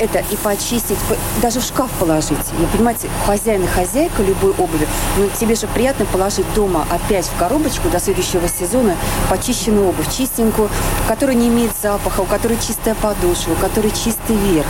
это 0.00 0.18
и 0.30 0.36
почистить, 0.36 0.98
даже 1.42 1.60
в 1.60 1.64
шкаф 1.64 1.90
положить. 1.98 2.38
Вы 2.58 2.66
понимаете, 2.66 3.08
хозяин 3.26 3.64
и 3.64 3.66
хозяйка 3.66 4.22
любой 4.22 4.50
обуви, 4.52 4.86
ну, 5.16 5.28
тебе 5.38 5.54
же 5.54 5.66
приятно 5.66 6.04
положить 6.06 6.46
дома 6.54 6.86
опять 6.90 7.26
в 7.26 7.36
коробочку 7.38 7.88
до 7.88 8.00
следующего 8.00 8.48
сезона 8.48 8.96
почищенную 9.28 9.88
обувь, 9.88 10.14
чистенькую, 10.14 10.68
которая 11.08 11.36
не 11.36 11.48
имеет 11.48 11.72
запаха, 11.80 12.20
у 12.20 12.24
которой 12.24 12.58
чистая 12.58 12.94
подошва, 12.94 13.52
у 13.52 13.56
которой 13.56 13.90
чистый 13.90 14.36
верх. 14.36 14.66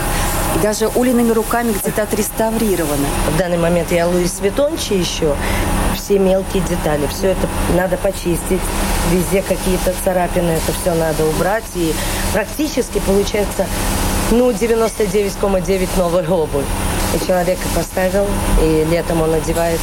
И 0.55 0.59
даже 0.59 0.89
Олиными 0.95 1.31
руками 1.31 1.73
где-то 1.73 2.03
отреставрировано. 2.03 3.07
В 3.33 3.37
данный 3.37 3.57
момент 3.57 3.91
я 3.91 4.07
Луис 4.07 4.39
Витончи 4.39 4.93
еще. 4.93 5.35
Все 5.95 6.19
мелкие 6.19 6.61
детали, 6.63 7.07
все 7.07 7.29
это 7.29 7.47
надо 7.75 7.97
почистить. 7.97 8.61
Везде 9.11 9.41
какие-то 9.41 9.93
царапины, 10.03 10.51
это 10.51 10.71
все 10.81 10.93
надо 10.93 11.25
убрать. 11.25 11.63
И 11.75 11.93
практически 12.33 12.99
получается 12.99 13.65
ну, 14.31 14.51
99,9 14.51 15.87
новой 15.97 16.27
обувь. 16.27 16.65
И 17.13 17.25
человек 17.25 17.57
поставил, 17.75 18.25
и 18.61 18.85
летом 18.89 19.21
он 19.21 19.33
одевает 19.33 19.79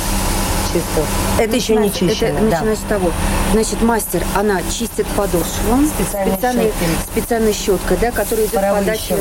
чисто. 0.73 1.05
Это 1.39 1.57
еще 1.57 1.77
не 1.77 1.93
чищено. 1.93 2.29
Это 2.29 2.41
да. 2.41 2.45
начиная 2.57 2.77
с 2.77 2.81
того. 2.89 3.13
Значит, 3.53 3.83
мастер, 3.83 4.23
она 4.35 4.61
чистит 4.63 5.07
подошву. 5.09 5.87
Специальной, 5.87 6.33
специальной, 6.35 6.73
специальной 7.13 7.53
щеткой, 7.53 7.97
да, 7.99 8.11
которая 8.11 8.47
идет 8.47 8.61
подача 8.61 9.17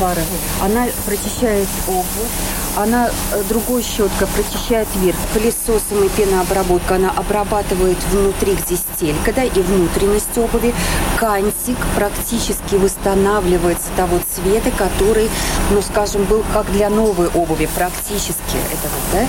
пары. 0.00 0.22
Она 0.62 0.86
прочищает 1.06 1.68
обувь 1.86 2.30
она 2.76 3.08
э, 3.32 3.42
другой 3.48 3.82
щеткой 3.82 4.26
прочищает 4.28 4.88
верх, 4.96 5.16
пылесосом 5.32 6.04
и 6.04 6.08
пенообработка. 6.08 6.96
Она 6.96 7.10
обрабатывает 7.10 7.98
внутри, 8.10 8.54
где 8.54 8.76
стелька, 8.76 9.32
да, 9.32 9.44
и 9.44 9.60
внутренность 9.60 10.36
обуви. 10.36 10.74
Кантик 11.18 11.78
практически 11.94 12.74
восстанавливается 12.74 13.88
того 13.96 14.18
цвета, 14.28 14.70
который 14.72 15.30
ну, 15.70 15.82
скажем, 15.82 16.24
был 16.24 16.44
как 16.52 16.70
для 16.72 16.90
новой 16.90 17.28
обуви, 17.28 17.68
практически. 17.74 18.56
Это 18.72 18.88
вот, 18.92 19.02
да? 19.12 19.26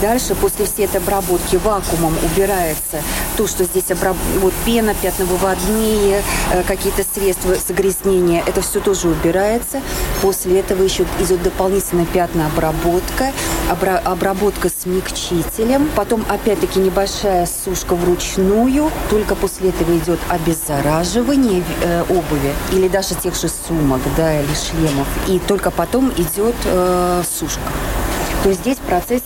Дальше, 0.00 0.34
после 0.34 0.66
всей 0.66 0.86
этой 0.86 1.00
обработки 1.00 1.56
вакуумом 1.56 2.14
убирается 2.24 3.02
то, 3.36 3.46
что 3.46 3.64
здесь 3.64 3.90
обраб... 3.90 4.16
вот 4.40 4.52
пена, 4.64 4.94
пятновыводные, 4.94 6.22
э, 6.52 6.62
какие-то 6.64 7.04
средства 7.14 7.54
загрязнения, 7.54 8.42
это 8.46 8.62
все 8.62 8.80
тоже 8.80 9.08
убирается. 9.08 9.80
После 10.22 10.60
этого 10.60 10.82
еще 10.82 11.04
идет 11.20 11.42
дополнительная 11.42 12.06
пятнообработка, 12.06 13.26
обра... 13.26 13.32
обработка 13.70 14.68
смягчителем, 14.68 15.88
потом 15.96 16.24
опять-таки 16.28 16.78
небольшая 16.78 17.46
сушка 17.46 17.94
вручную, 17.94 18.90
только 19.10 19.34
после 19.34 19.70
этого 19.70 19.96
идет 19.96 20.18
обеззараживание 20.28 21.62
э, 21.82 22.02
обуви 22.02 22.52
или 22.72 22.88
даже 22.88 23.14
тех 23.14 23.34
же 23.34 23.48
сумок, 23.48 24.00
да, 24.16 24.40
или 24.40 24.54
шлемов, 24.54 25.06
и 25.28 25.38
только 25.38 25.70
потом 25.70 26.10
идет 26.16 26.54
э, 26.64 27.22
сушка 27.38 27.72
то 28.46 28.52
здесь 28.52 28.76
процесс 28.76 29.22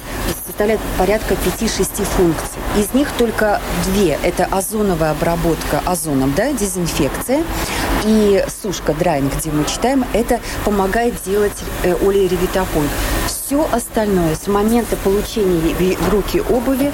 составляет 0.47 0.81
порядка 0.97 1.35
5-6 1.35 2.05
функций. 2.05 2.59
Из 2.79 2.95
них 2.95 3.11
только 3.19 3.61
две. 3.85 4.19
Это 4.23 4.47
озоновая 4.47 5.11
обработка 5.11 5.83
озоном, 5.85 6.33
да, 6.35 6.53
дезинфекция. 6.53 7.45
И 8.07 8.43
сушка, 8.63 8.95
драйинг, 8.95 9.37
где 9.37 9.51
мы 9.51 9.67
читаем, 9.67 10.07
это 10.15 10.41
помогает 10.65 11.15
делать 11.23 11.53
э, 11.83 11.95
олеоревитополь. 12.01 12.89
Все 13.51 13.69
остальное 13.73 14.37
с 14.37 14.47
момента 14.47 14.95
получения 14.95 15.75
в 15.97 16.09
руки 16.09 16.41
обуви, 16.41 16.93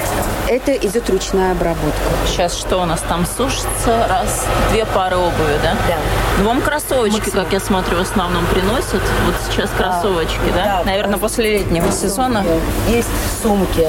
это 0.49 0.73
идет 0.73 1.11
ручная 1.11 1.53
обработка. 1.53 2.01
Сейчас 2.27 2.57
что 2.57 2.79
у 2.79 2.87
нас 2.87 3.03
там 3.07 3.27
сушится? 3.27 4.07
Раз, 4.09 4.47
две 4.71 4.87
пары 4.87 5.19
обуви, 5.19 5.59
да? 5.63 5.77
Да. 5.87 6.45
Вам 6.45 6.63
кроссовочки, 6.63 7.19
Максимум. 7.19 7.45
как 7.45 7.53
я 7.53 7.61
смотрю, 7.61 7.99
в 7.99 8.01
основном 8.01 8.47
приносят. 8.47 9.03
Вот 9.27 9.35
сейчас 9.51 9.69
кроссовочки, 9.77 10.51
да? 10.55 10.79
да? 10.79 10.83
Наверное, 10.87 11.19
после 11.19 11.59
летнего 11.59 11.93
сезона. 11.93 12.43
Есть 12.89 13.11
сумки. 13.43 13.89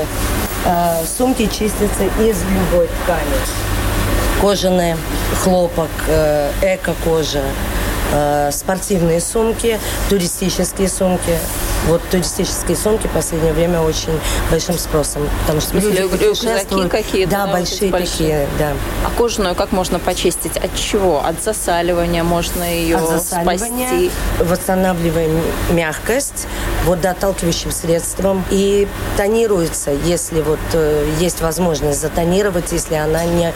Э, 0.65 1.05
сумки 1.05 1.45
чистятся 1.45 2.03
из 2.19 2.43
любой 2.43 2.89
ткани. 3.05 4.41
Кожаные, 4.41 4.97
хлопок, 5.41 5.87
э, 6.09 6.51
эко-кожа, 6.61 7.43
э, 8.13 8.51
спортивные 8.51 9.21
сумки, 9.21 9.79
туристические 10.09 10.89
сумки. 10.89 11.37
Вот 11.87 12.01
туристические 12.09 12.75
сумки 12.75 13.07
в 13.07 13.11
последнее 13.11 13.53
время 13.53 13.81
очень 13.81 14.19
большим 14.51 14.77
спросом, 14.77 15.29
потому 15.41 15.61
что 15.61 15.77
люди 15.77 15.97
рюкзаки 15.97 16.89
какие-то, 16.89 17.31
да, 17.31 17.45
да, 17.45 17.53
большие, 17.53 17.91
большие 17.91 18.17
такие, 18.17 18.47
да. 18.59 18.73
А 19.05 19.17
кожаную 19.17 19.55
как 19.55 19.71
можно 19.71 19.99
почистить? 19.99 20.57
От 20.57 20.75
чего? 20.75 21.23
От 21.23 21.41
засаливания 21.41 22.23
можно 22.23 22.63
ее 22.63 22.97
От 22.97 23.09
засаливания 23.09 23.87
спасти? 23.87 24.11
Восстанавливаем 24.39 25.39
мягкость 25.71 26.47
водоотталкивающим 26.85 27.71
средством 27.71 28.43
и 28.49 28.87
тонируется, 29.17 29.91
если 29.91 30.41
вот 30.41 30.59
э, 30.73 31.09
есть 31.19 31.41
возможность 31.41 32.01
затонировать, 32.01 32.71
если 32.71 32.95
она 32.95 33.25
не 33.25 33.53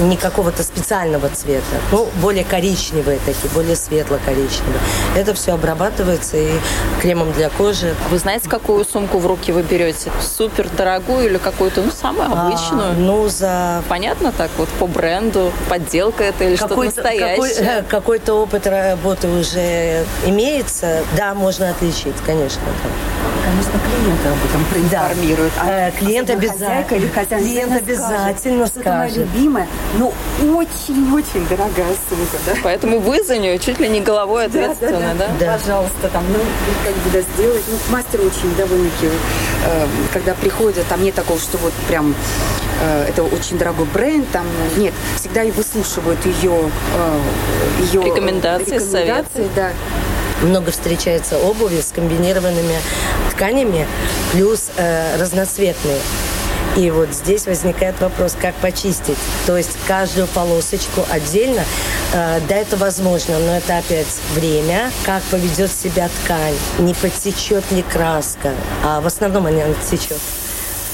не 0.00 0.16
какого-то 0.16 0.62
специального 0.62 1.28
цвета, 1.28 1.76
ну, 1.90 2.08
более 2.20 2.44
коричневые 2.44 3.18
такие, 3.24 3.50
более 3.54 3.76
светло-коричневые. 3.76 4.80
Это 5.16 5.34
все 5.34 5.52
обрабатывается 5.52 6.36
и 6.36 6.50
кремом 7.00 7.32
для 7.32 7.50
кожи. 7.50 7.94
Вы 8.10 8.18
знаете, 8.18 8.48
какую 8.48 8.84
сумку 8.84 9.18
в 9.18 9.26
руки 9.26 9.52
вы 9.52 9.62
берете? 9.62 10.10
Супер 10.20 10.68
дорогую 10.76 11.26
или 11.26 11.38
какую-то, 11.38 11.82
ну, 11.82 11.90
самую 11.90 12.30
а, 12.32 12.46
обычную? 12.48 12.90
А, 12.90 12.94
ну, 12.96 13.28
за... 13.28 13.82
Понятно 13.88 14.32
так, 14.32 14.50
вот 14.56 14.68
по 14.70 14.86
бренду, 14.86 15.52
подделка 15.68 16.24
это 16.24 16.44
или 16.44 16.56
что-то 16.56 16.76
настоящее? 16.76 17.66
Какой, 17.66 17.84
какой-то 17.88 18.34
опыт 18.34 18.66
работы 18.66 19.28
уже 19.28 20.04
имеется, 20.24 21.02
да, 21.16 21.34
можно 21.34 21.70
отличить, 21.70 22.16
конечно. 22.24 22.62
Да. 22.82 23.41
Конечно, 23.52 23.78
клиенты 23.80 24.28
об 24.28 24.44
этом 24.46 24.64
проинформируют. 24.64 25.52
Да. 25.56 25.86
А, 25.86 25.90
клиент 25.90 26.30
обязательно. 26.30 26.84
Клиент 27.28 27.72
обязательно 27.72 28.66
скажет. 28.66 28.86
Это 28.86 28.90
моя 28.90 29.10
любимая, 29.10 29.68
но 29.98 30.12
очень-очень 30.40 31.46
дорогая 31.48 31.94
сумка. 32.08 32.38
Да? 32.46 32.52
Поэтому 32.62 32.98
вы 32.98 33.22
за 33.22 33.36
нее 33.36 33.58
чуть 33.58 33.78
ли 33.78 33.90
не 33.90 34.00
головой 34.00 34.46
ответственны, 34.46 35.00
да? 35.00 35.14
да, 35.14 35.26
да? 35.28 35.46
да. 35.46 35.58
Пожалуйста, 35.58 36.08
там, 36.10 36.24
ну, 36.32 36.38
как 36.82 36.94
бы, 36.94 37.10
да, 37.12 37.20
сделать. 37.20 37.62
Ну, 37.68 37.76
мастер 37.90 38.20
очень 38.20 38.54
довольно-таки, 38.56 39.08
э, 39.66 39.86
когда 40.14 40.32
приходят, 40.32 40.86
там 40.86 41.02
нет 41.02 41.14
такого, 41.14 41.38
что 41.38 41.58
вот 41.58 41.74
прям 41.88 42.14
э, 42.80 43.06
это 43.10 43.22
очень 43.22 43.58
дорогой 43.58 43.84
бренд, 43.92 44.30
там 44.30 44.46
нет, 44.78 44.94
всегда 45.16 45.42
и 45.42 45.50
выслушивают 45.50 46.24
ее, 46.24 46.70
э, 46.96 47.20
ее 47.82 48.02
рекомендации, 48.02 48.76
рекомендации 48.76 49.50
да 49.54 49.72
много 50.42 50.70
встречается 50.70 51.38
обуви 51.38 51.80
с 51.80 51.92
комбинированными 51.92 52.76
тканями, 53.30 53.86
плюс 54.32 54.70
э, 54.76 55.16
разноцветные. 55.20 56.00
И 56.76 56.90
вот 56.90 57.12
здесь 57.12 57.46
возникает 57.46 58.00
вопрос, 58.00 58.34
как 58.40 58.54
почистить. 58.56 59.18
То 59.46 59.58
есть 59.58 59.76
каждую 59.86 60.26
полосочку 60.28 61.04
отдельно. 61.10 61.64
Э, 62.12 62.40
да, 62.48 62.56
это 62.56 62.76
возможно, 62.76 63.38
но 63.38 63.56
это 63.56 63.78
опять 63.78 64.20
время, 64.34 64.90
как 65.04 65.22
поведет 65.24 65.70
себя 65.70 66.08
ткань, 66.08 66.56
не 66.78 66.94
подсечет 66.94 67.70
ли 67.72 67.82
краска. 67.82 68.52
А 68.82 69.00
в 69.00 69.06
основном 69.06 69.46
она 69.46 69.62
течет 69.90 70.18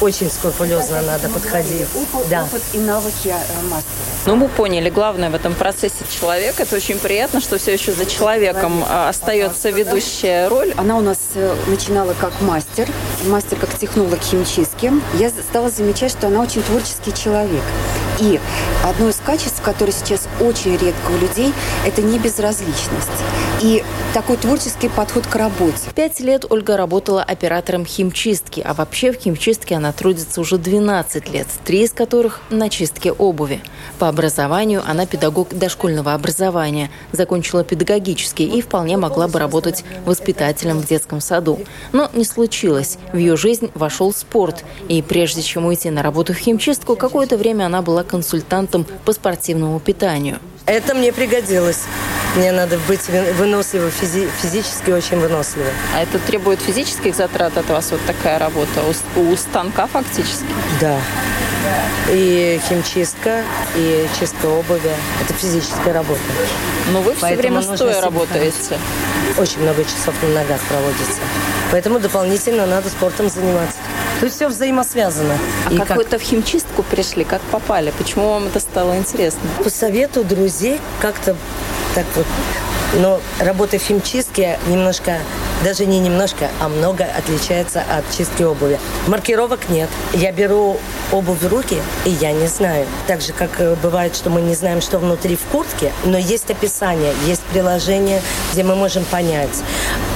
очень 0.01 0.31
скрупулезно 0.31 1.03
надо 1.03 1.29
подходить. 1.29 1.87
Опыт, 1.95 2.29
да. 2.29 2.45
опыт 2.45 2.63
и 2.73 2.79
навыки 2.79 3.29
э, 3.29 3.63
мастера. 3.65 3.93
Ну, 4.27 4.37
мы 4.37 4.49
поняли, 4.49 4.91
главное 4.91 5.31
в 5.31 5.35
этом 5.35 5.55
процессе 5.55 6.05
человек. 6.09 6.61
Это 6.61 6.77
очень 6.77 6.99
приятно, 6.99 7.41
что 7.41 7.59
все 7.59 7.73
еще 7.73 7.93
за 7.93 8.07
человеком 8.07 8.85
э, 8.89 9.09
остается 9.09 9.71
ведущая 9.71 10.49
роль. 10.49 10.73
Она 10.77 10.97
у 10.97 11.01
нас 11.01 11.19
э, 11.35 11.55
начинала 11.67 12.15
как 12.21 12.33
мастер, 12.41 12.89
мастер 13.27 13.59
как 13.59 13.77
технолог 13.79 14.21
химчистки. 14.21 14.93
Я 15.15 15.31
стала 15.31 15.71
замечать, 15.71 16.13
что 16.13 16.29
она 16.29 16.43
очень 16.43 16.63
творческий 16.63 17.13
человек. 17.13 17.63
И 18.21 18.41
одно 18.85 19.09
из 19.09 19.17
качеств, 19.17 19.63
которое 19.63 19.93
сейчас 19.93 20.29
очень 20.41 20.73
редко 20.73 21.11
у 21.11 21.19
людей, 21.19 21.53
это 21.87 22.03
не 22.03 22.19
безразличность. 22.19 23.09
И 23.61 23.85
такой 24.15 24.37
творческий 24.37 24.89
подход 24.89 25.27
к 25.27 25.35
работе. 25.35 25.79
Пять 25.95 26.21
лет 26.21 26.45
Ольга 26.49 26.77
работала 26.77 27.23
оператором 27.23 27.85
химчистки, 27.85 28.63
а 28.65 28.73
вообще 28.73 29.13
в 29.13 29.17
химчистке 29.17 29.75
она 29.75 29.93
трудится 29.93 30.41
уже 30.41 30.59
12 30.59 31.29
лет, 31.31 31.47
три 31.65 31.83
из 31.83 31.93
которых 31.93 32.41
на 32.51 32.69
чистке 32.69 33.13
обуви. 33.13 33.61
По 33.99 34.09
образованию 34.09 34.83
она 34.87 35.07
педагог 35.07 35.49
дошкольного 35.51 36.15
образования, 36.15 36.91
закончила 37.13 37.65
педагогический 37.65 38.45
и 38.45 38.63
вполне 38.63 38.97
могла 38.97 39.29
бы 39.29 39.39
работать 39.39 39.85
воспитателем 40.05 40.79
в 40.79 40.87
детском 40.87 41.21
саду. 41.21 41.61
Но 41.93 42.09
не 42.15 42.25
случилось. 42.25 42.99
В 43.13 43.17
ее 43.17 43.37
жизнь 43.37 43.71
вошел 43.75 44.13
спорт. 44.13 44.65
И 44.89 45.03
прежде 45.03 45.43
чем 45.43 45.67
уйти 45.67 45.91
на 45.91 46.03
работу 46.03 46.33
в 46.33 46.37
химчистку, 46.37 46.97
какое-то 46.97 47.37
время 47.37 47.67
она 47.67 47.83
была 47.83 48.05
консультантом 48.09 48.85
по 49.05 49.13
спортивному 49.13 49.79
питанию. 49.79 50.41
Это 50.67 50.95
мне 50.95 51.13
пригодилось. 51.13 51.85
Мне 52.37 52.53
надо 52.53 52.79
быть 52.87 53.09
выносливой, 53.09 53.91
физи 53.91 54.29
физически 54.43 54.91
очень 54.91 55.19
выносливой. 55.19 55.71
А 55.95 56.03
это 56.03 56.19
требует 56.19 56.61
физических 56.61 57.15
затрат 57.15 57.57
от 57.57 57.69
вас, 57.71 57.91
вот 57.91 58.01
такая 58.07 58.39
работа 58.39 58.83
у, 59.17 59.21
у 59.21 59.37
станка 59.37 59.87
фактически? 59.87 60.45
Да. 60.81 60.99
И 62.11 62.61
химчистка, 62.69 63.43
и 63.77 64.07
чистка 64.19 64.47
обуви. 64.47 64.91
Это 65.23 65.33
физическая 65.33 65.95
работа. 65.95 66.21
Но 66.93 67.01
вы 67.01 67.13
все 67.13 67.23
Поэтому 67.23 67.61
время 67.61 67.77
стоя 67.77 68.01
работаете. 68.01 68.79
Очень 69.39 69.63
много 69.63 69.85
часов 69.85 70.15
на 70.23 70.29
ногах 70.29 70.61
проводится. 70.69 71.21
Поэтому 71.71 71.99
дополнительно 71.99 72.67
надо 72.67 72.89
спортом 72.89 73.29
заниматься. 73.29 73.79
То 74.21 74.27
есть 74.27 74.37
все 74.37 74.49
взаимосвязано. 74.49 75.39
А 75.67 75.73
и 75.73 75.79
как 75.79 76.05
то 76.05 76.19
в 76.19 76.23
химчистку 76.23 76.83
пришли? 76.83 77.25
Как 77.25 77.41
попали? 77.43 77.93
Почему 77.97 78.31
вам 78.31 78.47
это 78.47 78.61
стало 78.61 78.97
интересно? 78.97 79.41
По 79.63 79.71
совету 79.71 80.25
друзей 80.25 80.81
как-то 81.01 81.37
так 81.95 82.07
вот 82.15 82.27
но 82.95 83.21
работа 83.41 83.79
в 83.79 83.83
химчистке 83.83 84.59
немножко, 84.67 85.19
даже 85.63 85.87
не 85.87 85.99
немножко, 85.99 86.49
а 86.61 86.69
много 86.69 87.05
отличается 87.05 87.83
от 87.83 88.05
чистки 88.17 88.43
обуви. 88.43 88.79
Маркировок 89.07 89.69
нет. 89.69 89.89
Я 90.15 90.33
беру 90.33 90.79
обувь 91.13 91.41
в 91.41 91.49
руки, 91.49 91.77
и 92.05 92.11
я 92.11 92.33
не 92.33 92.47
знаю. 92.47 92.87
Так 93.07 93.21
же, 93.21 93.33
как 93.33 93.61
э, 93.61 93.77
бывает, 93.83 94.17
что 94.17 94.31
мы 94.31 94.41
не 94.41 94.55
знаем, 94.55 94.81
что 94.81 94.99
внутри 94.99 95.37
в 95.37 95.43
куртке, 95.51 95.93
но 96.05 96.19
есть 96.19 96.51
описание, 96.51 97.13
есть 97.27 97.43
приложение, 97.53 98.23
где 98.53 98.63
мы 98.63 98.75
можем 98.75 99.05
понять. 99.05 99.63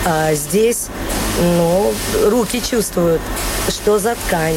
А 0.07 0.35
здесь, 0.35 0.87
ну, 1.41 1.93
руки 2.25 2.61
чувствуют, 2.61 3.21
что 3.69 3.99
за 3.99 4.15
ткань, 4.15 4.57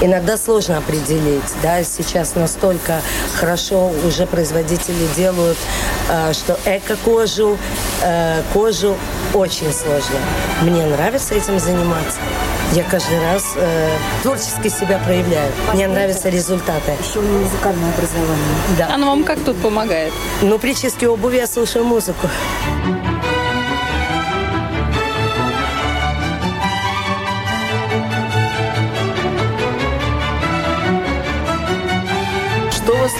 иногда 0.00 0.36
сложно 0.36 0.78
определить. 0.78 1.42
Да, 1.62 1.82
сейчас 1.82 2.34
настолько 2.34 3.00
хорошо 3.34 3.92
уже 4.06 4.26
производители 4.26 5.06
делают, 5.16 5.58
э, 6.08 6.32
что 6.32 6.58
эко-кожу, 6.64 7.58
э, 8.02 8.42
кожу 8.52 8.96
очень 9.34 9.72
сложно. 9.72 10.18
Мне 10.62 10.86
нравится 10.86 11.34
этим 11.34 11.58
заниматься. 11.58 12.20
Я 12.72 12.84
каждый 12.84 13.20
раз 13.20 13.54
э, 13.56 13.90
творчески 14.22 14.68
себя 14.68 14.98
проявляю. 15.04 15.50
Мне 15.74 15.88
нравятся 15.88 16.28
результаты. 16.28 16.92
Еще 17.02 17.18
у 17.18 17.22
меня 17.22 17.40
музыкальное 17.40 17.92
образование. 17.92 18.54
Да. 18.78 18.94
Оно 18.94 19.06
вам 19.06 19.24
как 19.24 19.40
тут 19.40 19.60
помогает? 19.60 20.12
Ну, 20.40 20.58
при 20.58 20.74
чистке 20.74 21.08
обуви 21.08 21.38
я 21.38 21.46
слушаю 21.46 21.84
музыку. 21.84 22.28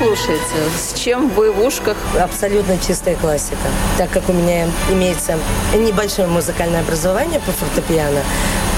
Слушаете? 0.01 0.43
С 0.79 0.99
чем 0.99 1.29
вы 1.29 1.53
в 1.53 1.61
ушках? 1.61 1.97
Абсолютно 2.19 2.79
чистая 2.79 3.17
классика. 3.17 3.69
Так 3.99 4.11
как 4.11 4.29
у 4.31 4.33
меня 4.33 4.67
имеется 4.91 5.39
небольшое 5.75 6.27
музыкальное 6.27 6.81
образование 6.81 7.39
по 7.41 7.53
фортепиано, 7.53 8.21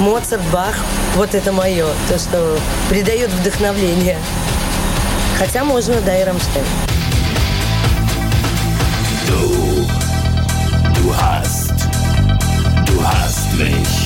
Моцарт, 0.00 0.42
Бах, 0.52 0.74
вот 1.14 1.34
это 1.34 1.52
мое, 1.52 1.86
то, 2.08 2.18
что 2.18 2.58
придает 2.88 3.30
вдохновление. 3.30 4.18
Хотя 5.38 5.62
можно, 5.62 6.00
да, 6.00 6.20
и 6.20 6.24
Рамштейн. 6.24 6.64
Du, 9.28 9.86
du 10.96 11.14
hast, 11.14 11.72
du 12.86 13.00
hast 13.00 13.54
mich 13.56 14.01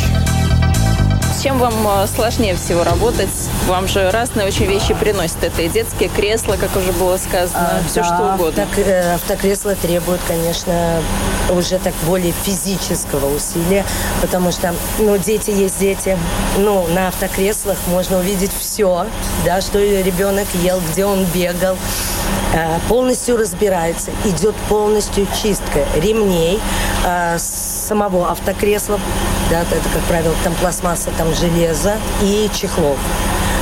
чем 1.42 1.58
вам 1.58 1.74
э, 1.86 2.06
сложнее 2.06 2.54
всего 2.56 2.84
работать? 2.84 3.28
Вам 3.66 3.88
же 3.88 4.10
разные 4.10 4.46
очень 4.46 4.66
вещи 4.66 4.94
приносят. 4.94 5.42
Это 5.42 5.62
и 5.62 5.68
детские 5.68 6.08
кресла, 6.08 6.56
как 6.56 6.74
уже 6.76 6.92
было 6.92 7.16
сказано, 7.16 7.80
а, 7.80 7.88
все 7.88 8.00
да, 8.00 8.04
что 8.04 8.34
угодно. 8.34 8.62
Авток, 8.62 8.78
э, 8.86 9.14
автокресло 9.14 9.74
требует, 9.74 10.20
конечно, 10.26 11.02
уже 11.50 11.78
так 11.78 11.94
более 12.06 12.32
физического 12.32 13.34
усилия, 13.34 13.84
потому 14.20 14.50
что, 14.52 14.74
ну, 14.98 15.16
дети 15.18 15.50
есть 15.50 15.78
дети. 15.78 16.18
Ну, 16.58 16.86
на 16.88 17.08
автокреслах 17.08 17.76
можно 17.88 18.18
увидеть 18.18 18.52
все, 18.58 19.06
да, 19.44 19.60
что 19.60 19.78
ребенок 19.78 20.46
ел, 20.62 20.80
где 20.90 21.04
он 21.04 21.24
бегал, 21.34 21.76
э, 22.54 22.78
полностью 22.88 23.36
разбирается, 23.36 24.10
идет 24.24 24.54
полностью 24.68 25.26
чистка 25.42 25.84
ремней, 25.96 26.60
самого 27.86 28.30
автокресла, 28.30 28.98
да, 29.50 29.62
это, 29.62 29.88
как 29.92 30.02
правило, 30.08 30.34
там 30.42 30.54
пластмасса, 30.54 31.10
там 31.16 31.32
железо 31.34 31.94
и 32.20 32.50
чехлов. 32.52 32.98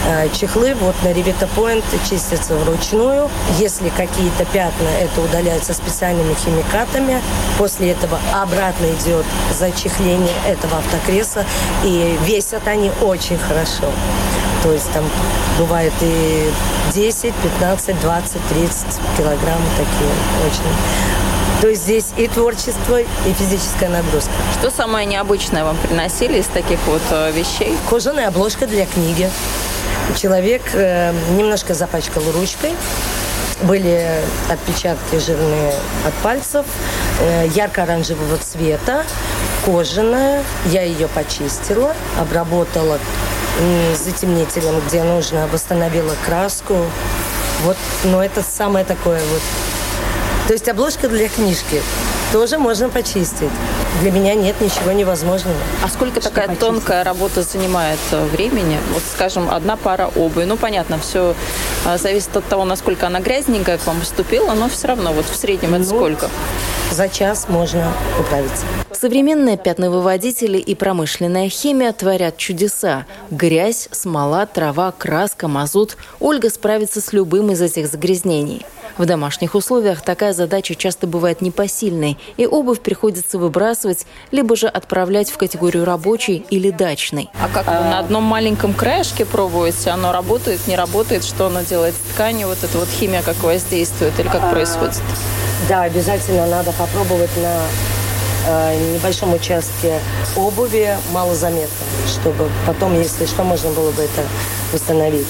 Э, 0.07 0.29
чехлы 0.33 0.75
вот 0.75 0.95
на 1.03 1.09
Revita 1.09 1.49
Point 1.57 1.85
чистятся 2.09 2.55
вручную. 2.55 3.31
Если 3.59 3.89
какие-то 3.89 4.45
пятна, 4.47 4.89
это 5.01 5.21
удаляется 5.21 5.73
специальными 5.73 6.35
химикатами. 6.35 7.23
После 7.59 7.93
этого 7.93 8.19
обратно 8.35 8.87
идет 8.87 9.25
зачехление 9.53 10.35
этого 10.47 10.79
автокресла. 10.79 11.45
И 11.85 12.19
весят 12.25 12.67
они 12.67 12.91
очень 13.03 13.39
хорошо. 13.39 13.87
То 14.63 14.73
есть 14.73 14.91
там 14.93 15.05
бывает 15.59 15.93
и 16.01 16.51
10, 16.93 17.35
15, 17.35 18.01
20, 18.01 18.49
30 18.49 18.87
килограмм 19.17 19.61
такие 19.77 20.11
очень 20.47 21.34
то 21.65 21.71
есть 21.71 21.85
здесь 21.85 22.13
и 22.19 22.29
творчество, 22.29 23.01
и 23.01 23.33
физическая 23.39 23.89
нагрузка. 23.89 24.31
Что 24.59 24.71
самое 24.71 25.07
необычное 25.07 25.65
вам 25.65 25.79
приносили 25.79 26.41
из 26.41 26.47
таких 26.47 26.79
вот 26.87 27.01
э, 27.11 27.33
вещей? 27.33 27.75
Кожаная 27.89 28.29
обложка 28.29 28.67
для 28.67 28.85
книги. 28.85 29.31
Человек 30.15 30.61
э, 30.75 31.15
немножко 31.39 31.73
запачкал 31.73 32.23
ручкой. 32.33 32.75
Были 33.63 34.07
отпечатки 34.51 35.17
жирные 35.17 35.73
от 36.07 36.13
пальцев, 36.23 36.67
э, 37.23 37.47
ярко-оранжевого 37.55 38.37
цвета, 38.37 39.03
кожаная. 39.65 40.45
Я 40.67 40.83
ее 40.83 41.09
почистила, 41.09 41.95
обработала 42.21 42.99
затемнителем, 43.95 44.83
где 44.87 45.03
нужно, 45.03 45.47
восстановила 45.47 46.15
краску. 46.27 46.77
Вот, 47.63 47.79
но 48.05 48.23
это 48.23 48.43
самое 48.43 48.85
такое 48.85 49.23
вот 49.33 49.41
то 50.47 50.53
есть 50.53 50.69
обложка 50.69 51.09
для 51.09 51.29
книжки 51.29 51.81
тоже 52.33 52.59
можно 52.59 52.91
почистить. 52.91 53.51
Для 54.03 54.11
меня 54.11 54.35
нет 54.35 54.61
ничего 54.61 54.93
невозможного. 54.93 55.57
А 55.83 55.89
сколько 55.89 56.21
Что 56.21 56.29
такая 56.29 56.49
почистить? 56.49 56.67
тонкая 56.67 57.05
работа 57.05 57.43
занимает 57.43 57.99
э, 58.11 58.25
времени? 58.27 58.79
Вот, 58.93 59.03
скажем, 59.11 59.49
одна 59.49 59.77
пара 59.77 60.11
обуви. 60.17 60.45
Ну, 60.45 60.57
понятно, 60.57 60.99
все 60.99 61.35
э, 61.87 61.97
зависит 61.97 62.37
от 62.37 62.45
того, 62.45 62.65
насколько 62.65 63.07
она 63.07 63.21
грязненькая 63.21 63.79
к 63.79 63.87
вам 63.87 64.01
поступила, 64.01 64.53
но 64.53 64.69
все 64.69 64.89
равно 64.89 65.13
вот 65.13 65.27
в 65.27 65.37
среднем 65.37 65.75
это 65.75 65.85
ну, 65.85 65.97
сколько? 65.97 66.29
За 66.91 67.09
час 67.09 67.47
можно 67.49 67.93
управиться. 68.21 68.67
Современные 68.93 69.57
пятновыводители 69.57 70.59
и 70.59 70.75
промышленная 70.75 71.49
химия 71.49 71.93
творят 71.93 72.37
чудеса. 72.37 73.07
Грязь, 73.31 73.89
смола, 73.93 74.45
трава, 74.47 74.93
краска, 74.93 75.49
мазут. 75.49 75.97
Ольга 76.21 76.51
справится 76.51 77.01
с 77.01 77.13
любым 77.13 77.51
из 77.53 77.63
этих 77.63 77.87
загрязнений. 77.87 78.67
В 78.99 79.07
домашних 79.07 79.55
условиях 79.55 80.03
такая 80.03 80.33
задача 80.33 80.75
часто 80.75 81.07
бывает 81.07 81.41
непосильной, 81.41 82.19
и 82.37 82.47
обувь 82.47 82.81
приходится 82.81 83.39
выбрасывать, 83.39 84.07
либо 84.31 84.57
же 84.57 84.69
отправлять 84.69 85.31
в 85.31 85.37
категорию 85.37 85.85
рабочей 85.85 86.45
или 86.51 86.71
дачной. 86.71 87.31
А 87.41 87.49
как 87.49 87.67
вы 87.67 87.73
на 87.73 87.99
одном 87.99 88.23
маленьком 88.23 88.73
краешке 88.75 89.25
пробуете? 89.25 89.91
Оно 89.91 90.13
работает, 90.13 90.67
не 90.67 90.77
работает? 90.77 91.25
Что 91.25 91.47
оно 91.47 91.63
делает 91.63 91.95
с 91.95 92.15
тканью? 92.15 92.49
Вот 92.49 92.59
эта 92.63 92.79
вот 92.79 92.89
химия 92.89 93.23
как 93.23 93.43
воздействует 93.43 94.19
или 94.19 94.29
как 94.29 94.51
происходит? 94.51 95.01
Да, 95.69 95.83
обязательно 95.83 96.47
надо 96.47 96.73
попробовать 96.73 97.31
на 97.37 97.63
э, 98.47 98.95
небольшом 98.95 99.33
участке 99.35 99.99
обуви 100.37 100.97
малозаметно, 101.13 101.87
чтобы 102.07 102.51
потом, 102.67 102.99
если 103.01 103.27
что, 103.27 103.43
можно 103.45 103.71
было 103.71 103.91
бы 103.93 104.03
это 104.03 104.23
восстановить. 104.73 105.27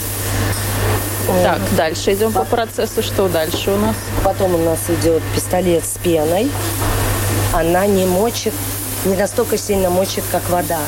Так, 1.43 1.61
дальше 1.77 2.15
идем 2.15 2.33
по 2.33 2.45
процессу. 2.45 3.03
Что 3.03 3.29
дальше 3.29 3.71
у 3.71 3.77
нас? 3.77 3.97
Потом 4.23 4.55
у 4.55 4.59
нас 4.59 4.79
идет 4.89 5.23
пистолет 5.35 5.85
с 5.85 5.99
пеной. 5.99 6.51
Она 7.53 7.87
не 7.87 8.05
мочит, 8.05 8.53
не 9.05 9.17
настолько 9.17 9.57
сильно 9.57 9.91
мочит, 9.91 10.25
как 10.31 10.49
вода. 10.51 10.81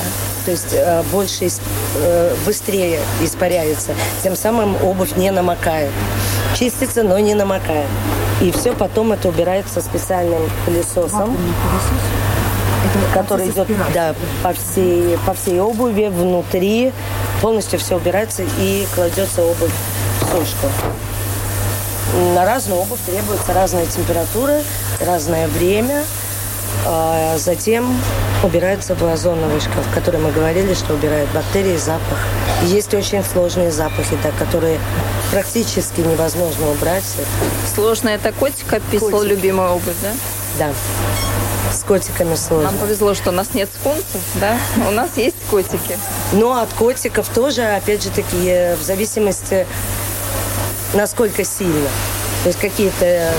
То 0.45 0.51
есть 0.51 0.73
э, 0.73 1.03
больше, 1.13 1.49
э, 1.97 2.35
быстрее 2.45 3.01
испаряется. 3.23 3.93
Тем 4.23 4.37
самым 4.37 4.77
обувь 4.85 5.17
не 5.17 5.31
намокает. 5.31 5.91
Чистится, 6.59 7.03
но 7.03 7.19
не 7.19 7.35
намокает. 7.35 7.89
И 8.41 8.51
все 8.53 8.73
потом 8.73 9.13
это 9.13 9.29
убирается 9.29 9.81
специальным 9.81 10.43
пылесосом. 10.65 11.37
который 13.15 13.49
идет 13.49 13.69
да, 13.95 14.15
по, 14.43 14.53
всей, 14.53 15.19
по 15.27 15.35
всей 15.35 15.61
обуви, 15.61 16.07
внутри. 16.07 16.93
Полностью 17.41 17.79
все 17.79 17.97
убирается 17.97 18.43
и 18.59 18.87
кладется 18.95 19.43
обувь 19.43 19.73
сушку. 20.27 20.69
На 22.35 22.45
разную 22.45 22.81
обувь 22.81 23.01
требуется 23.07 23.53
разная 23.53 23.87
температура, 23.87 24.63
разное 25.01 25.49
время. 25.49 26.05
А 26.85 27.37
затем 27.39 27.99
убирается 28.43 28.95
в 28.95 29.03
озоновый 29.05 29.61
шкаф, 29.61 29.87
который 29.95 30.21
мы 30.21 30.31
говорили, 30.31 30.75
что 30.75 30.95
убирает 30.95 31.29
бактерии, 31.33 31.77
запах. 31.77 32.19
есть 32.65 32.95
очень 32.95 33.25
сложные 33.25 33.71
запахи, 33.71 34.17
да, 34.23 34.31
которые 34.39 34.79
практически 35.33 36.01
невозможно 36.01 36.71
убрать. 36.71 37.05
Сложно 37.75 38.11
это 38.11 38.33
котик 38.33 38.73
описывал 38.73 39.11
котик. 39.11 39.31
любимую 39.31 39.71
обувь, 39.73 39.95
да? 40.03 40.13
Да. 40.59 40.73
С 41.73 41.83
котиками 41.83 42.37
сложно. 42.37 42.71
Нам 42.71 42.79
повезло, 42.79 43.15
что 43.15 43.31
у 43.31 43.33
нас 43.33 43.49
нет 43.55 43.69
скунсов, 43.73 44.21
да? 44.37 44.57
У 44.89 44.93
нас 44.93 45.11
есть 45.17 45.37
котики. 45.51 45.99
Но 46.33 46.61
от 46.61 46.69
котиков 46.71 47.29
тоже, 47.29 47.63
опять 47.63 48.03
же 48.03 48.11
таки, 48.11 48.75
в 48.81 48.83
зависимости 48.83 49.67
насколько 50.95 51.45
сильно. 51.45 51.89
То 52.43 52.49
есть 52.49 52.59
какие-то 52.61 53.33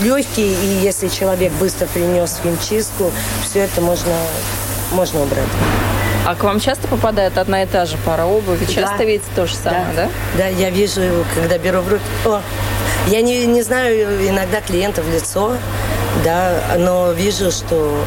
легкие, 0.00 0.52
и 0.52 0.80
если 0.82 1.08
человек 1.08 1.52
быстро 1.54 1.86
принес 1.86 2.40
химчистку, 2.42 3.10
все 3.44 3.60
это 3.60 3.80
можно, 3.80 4.12
можно 4.92 5.22
убрать. 5.22 5.48
А 6.26 6.34
к 6.34 6.44
вам 6.44 6.60
часто 6.60 6.88
попадает 6.88 7.38
одна 7.38 7.62
и 7.62 7.66
та 7.66 7.86
же 7.86 7.96
пара 8.04 8.24
обуви? 8.24 8.66
Часто 8.66 8.98
да. 8.98 9.04
видите 9.04 9.26
то 9.34 9.46
же 9.46 9.54
самое, 9.54 9.86
да? 9.96 10.04
Да, 10.36 10.44
да 10.44 10.48
я 10.48 10.70
вижу, 10.70 11.00
когда 11.34 11.56
беру 11.56 11.80
в 11.80 11.88
руки. 11.88 12.02
О, 12.26 12.42
я 13.06 13.22
не, 13.22 13.46
не 13.46 13.62
знаю 13.62 14.28
иногда 14.28 14.60
клиента 14.60 15.00
в 15.02 15.10
лицо, 15.10 15.56
да, 16.24 16.60
но 16.76 17.12
вижу, 17.12 17.50
что 17.50 18.04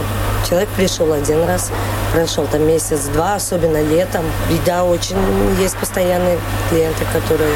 человек 0.48 0.70
пришел 0.70 1.12
один 1.14 1.46
раз, 1.46 1.72
прошел 2.14 2.46
там 2.46 2.68
месяц-два, 2.68 3.36
особенно 3.36 3.82
летом. 3.82 4.24
И 4.52 4.60
да, 4.66 4.84
очень 4.84 5.18
есть 5.60 5.78
постоянные 5.78 6.38
клиенты, 6.70 7.06
которые 7.14 7.56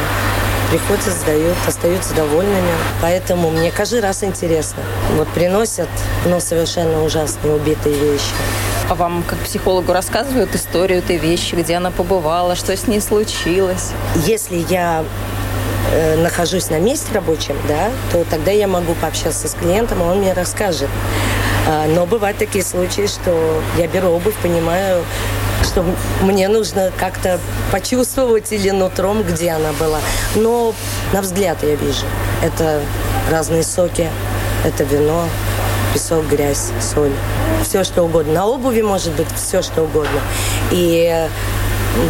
приходят, 0.78 1.06
сдают, 1.06 1.56
остаются 1.66 2.14
довольными. 2.14 2.72
Поэтому 3.02 3.50
мне 3.50 3.72
каждый 3.72 4.02
раз 4.02 4.24
интересно. 4.24 4.84
Вот 5.16 5.28
приносят, 5.30 5.88
но 6.26 6.40
совершенно 6.40 7.04
ужасные 7.04 7.56
убитые 7.56 7.96
вещи. 7.96 8.34
А 8.90 8.96
вам, 8.96 9.24
как 9.24 9.40
психологу, 9.40 9.94
рассказывают 9.94 10.54
историю 10.54 11.00
этой 11.00 11.18
вещи, 11.18 11.56
где 11.56 11.76
она 11.76 11.92
побывала, 11.92 12.56
что 12.56 12.76
с 12.76 12.88
ней 12.88 13.00
случилось? 13.00 13.92
Если 14.26 14.66
я 14.70 15.06
э, 15.94 16.18
нахожусь 16.18 16.70
на 16.70 16.80
месте 16.80 17.14
рабочем, 17.14 17.56
да, 17.68 17.90
то 18.12 18.26
тогда 18.30 18.52
я 18.52 18.68
могу 18.68 18.94
пообщаться 18.96 19.48
с 19.48 19.54
клиентом, 19.54 20.02
и 20.02 20.04
он 20.04 20.20
мне 20.20 20.34
расскажет. 20.34 20.90
А, 21.68 21.88
но 21.88 22.06
бывают 22.06 22.38
такие 22.38 22.64
случаи, 22.64 23.08
что 23.08 23.62
я 23.78 23.88
беру 23.88 24.10
обувь, 24.10 24.36
понимаю, 24.36 25.04
что 25.66 25.84
мне 26.22 26.48
нужно 26.48 26.92
как-то 26.98 27.40
почувствовать 27.72 28.52
или 28.52 28.70
нутром, 28.70 29.24
где 29.24 29.52
она 29.52 29.72
была. 29.74 30.00
Но 30.36 30.74
на 31.14 31.22
взгляд 31.22 31.58
я 31.64 31.76
вижу. 31.76 32.06
Это 32.44 32.82
разные 33.30 33.64
соки, 33.64 34.08
это 34.64 34.84
вино, 34.84 35.28
песок, 35.94 36.28
грязь, 36.28 36.72
соль. 36.80 37.14
Все, 37.64 37.84
что 37.84 38.04
угодно. 38.04 38.34
На 38.34 38.46
обуви 38.48 38.82
может 38.82 39.14
быть 39.14 39.28
все, 39.36 39.62
что 39.62 39.84
угодно. 39.84 40.22
И 40.72 41.28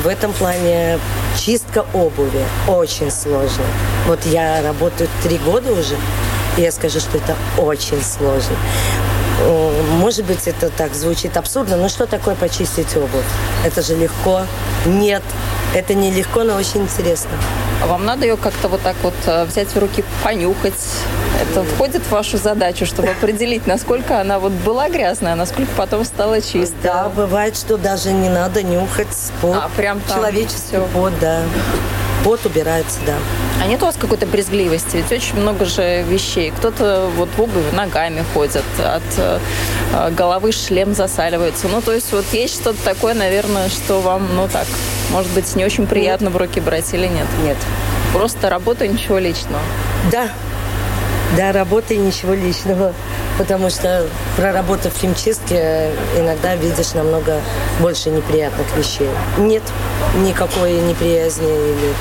в 0.04 0.08
этом 0.08 0.34
плане 0.34 1.00
чистка 1.38 1.86
обуви 1.94 2.44
очень 2.68 3.12
сложно. 3.12 3.64
Вот 4.08 4.26
я 4.26 4.62
работаю 4.62 5.10
три 5.24 5.38
года 5.38 5.72
уже. 5.72 5.96
И 6.58 6.62
я 6.62 6.72
скажу, 6.72 7.00
что 7.00 7.18
это 7.18 7.36
очень 7.58 8.02
сложно. 8.02 8.56
Может 10.00 10.26
быть, 10.26 10.48
это 10.48 10.70
так 10.70 10.94
звучит 10.94 11.36
абсурдно, 11.38 11.76
но 11.78 11.90
что 11.90 12.06
такое 12.06 12.36
почистить 12.36 12.96
обувь? 12.96 13.26
Это 13.66 13.82
же 13.82 13.96
легко. 13.96 14.44
Нет, 14.86 15.24
это 15.74 15.94
не 15.94 16.12
легко, 16.12 16.44
но 16.44 16.56
очень 16.56 16.84
интересно. 16.84 17.32
А 17.84 17.88
вам 17.88 18.06
надо 18.06 18.26
ее 18.26 18.38
как-то 18.38 18.70
вот 18.70 18.82
так 18.82 18.96
вот 19.04 19.14
э, 19.26 19.44
взять 19.46 19.68
в 19.68 19.78
руки, 19.78 20.04
понюхать? 20.24 20.74
Это 21.42 21.64
входит 21.64 22.02
в 22.04 22.12
вашу 22.12 22.38
задачу, 22.38 22.86
чтобы 22.86 23.10
определить, 23.10 23.68
насколько 23.68 24.22
она 24.22 24.40
вот 24.40 24.54
была 24.54 24.90
грязная, 24.90 25.34
а 25.34 25.36
насколько 25.36 25.72
потом 25.76 26.06
стала 26.06 26.40
чистой? 26.40 26.76
Да, 26.84 27.10
бывает, 27.10 27.58
что 27.58 27.78
даже 27.78 28.14
не 28.14 28.30
надо 28.30 28.64
нюхать 28.64 29.08
пот. 29.42 29.58
А, 29.58 29.70
прям 29.76 30.00
там 30.00 30.18
Человеческий 30.18 30.78
всё. 30.78 30.88
пот, 30.94 31.12
да. 31.20 31.42
Пот 32.26 32.44
убирается, 32.44 32.98
да. 33.06 33.14
А 33.62 33.68
нет 33.68 33.84
у 33.84 33.86
вас 33.86 33.98
какой-то 33.98 34.26
брезгливости? 34.26 34.98
Ведь 34.98 35.12
очень 35.12 35.40
много 35.40 35.66
же 35.66 36.02
вещей. 36.02 36.50
Кто-то 36.50 37.08
вот 37.16 37.30
в 37.30 37.40
обуви 37.40 37.70
ногами 37.72 38.26
ходит, 38.34 38.64
от 38.80 39.04
э, 39.18 39.40
головы 40.10 40.52
шлем 40.52 40.96
засаливается. 40.96 41.68
Ну, 41.68 41.82
то 41.82 41.94
есть 41.94 42.12
вот 42.12 42.26
есть 42.32 42.56
что-то 42.56 42.84
такое, 42.84 43.14
наверное, 43.14 43.70
что 43.70 44.02
вам, 44.02 44.28
ну 44.36 44.48
так, 44.52 44.66
может 45.12 45.32
быть, 45.34 45.56
не 45.56 45.64
очень 45.64 45.86
приятно 45.86 46.32
в 46.32 46.38
руки 46.38 46.60
брать 46.60 46.92
или 46.96 47.06
нет? 47.06 47.28
Нет. 47.44 47.58
Просто 48.12 48.50
работа, 48.50 48.88
ничего 48.88 49.20
личного. 49.20 49.62
Да, 50.12 50.30
да, 51.38 51.52
работа 51.52 51.94
и 51.94 51.98
ничего 51.98 52.34
личного. 52.34 52.96
Потому 53.38 53.70
что 53.70 54.08
проработав 54.38 54.94
в 54.94 55.00
химчистке, 55.00 55.92
иногда 56.18 56.56
видишь 56.56 56.94
намного 56.94 57.42
больше 57.80 58.10
неприятных 58.10 58.66
вещей. 58.78 59.10
Нет 59.38 59.64
никакой 60.16 60.74
неприязни 60.80 61.48
или 61.48 61.94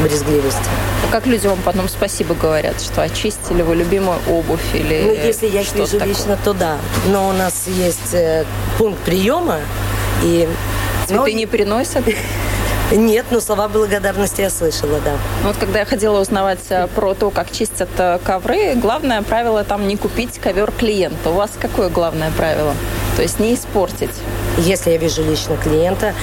брезгливости. 0.00 0.60
А 1.08 1.10
как 1.10 1.26
люди 1.26 1.46
вам 1.46 1.58
потом 1.64 1.88
спасибо 1.88 2.34
говорят, 2.34 2.80
что 2.80 3.02
очистили 3.02 3.62
вы 3.62 3.74
любимую 3.76 4.18
обувь 4.28 4.60
или 4.74 5.02
Ну, 5.06 5.12
если 5.12 5.46
я 5.46 5.62
их 5.62 5.72
вижу 5.74 5.92
такое? 5.92 6.06
лично, 6.08 6.38
то 6.44 6.52
да. 6.52 6.78
Но 7.08 7.28
у 7.28 7.32
нас 7.32 7.66
есть 7.66 8.14
э, 8.14 8.44
пункт 8.78 9.00
приема, 9.04 9.58
и... 10.22 10.48
Цветы 11.06 11.14
Ну, 11.20 11.26
не 11.26 11.46
приносят? 11.46 12.04
Нет, 12.90 13.26
но 13.30 13.40
слова 13.40 13.68
благодарности 13.68 14.40
я 14.40 14.48
слышала, 14.48 14.98
да. 15.04 15.18
Вот 15.44 15.56
когда 15.58 15.80
я 15.80 15.84
ходила 15.84 16.20
узнавать 16.20 16.70
э, 16.70 16.86
про 16.86 17.12
то, 17.12 17.28
как 17.28 17.52
чистят 17.52 17.90
э, 17.98 18.18
ковры, 18.24 18.74
главное 18.76 19.20
правило 19.20 19.62
там 19.62 19.86
не 19.86 19.98
купить 19.98 20.38
ковер 20.38 20.72
клиента. 20.72 21.28
У 21.28 21.34
вас 21.34 21.50
какое 21.60 21.90
главное 21.90 22.30
правило? 22.30 22.74
То 23.16 23.22
есть 23.22 23.40
не 23.40 23.54
испортить. 23.54 24.14
Если 24.56 24.92
я 24.92 24.96
вижу 24.96 25.22
лично 25.22 25.58
клиента, 25.58 26.14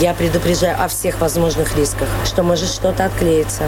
я 0.00 0.12
предупреждаю 0.12 0.82
о 0.82 0.88
всех 0.88 1.20
возможных 1.20 1.76
рисках, 1.76 2.08
что 2.24 2.42
может 2.42 2.68
что-то 2.68 3.04
отклеиться, 3.04 3.64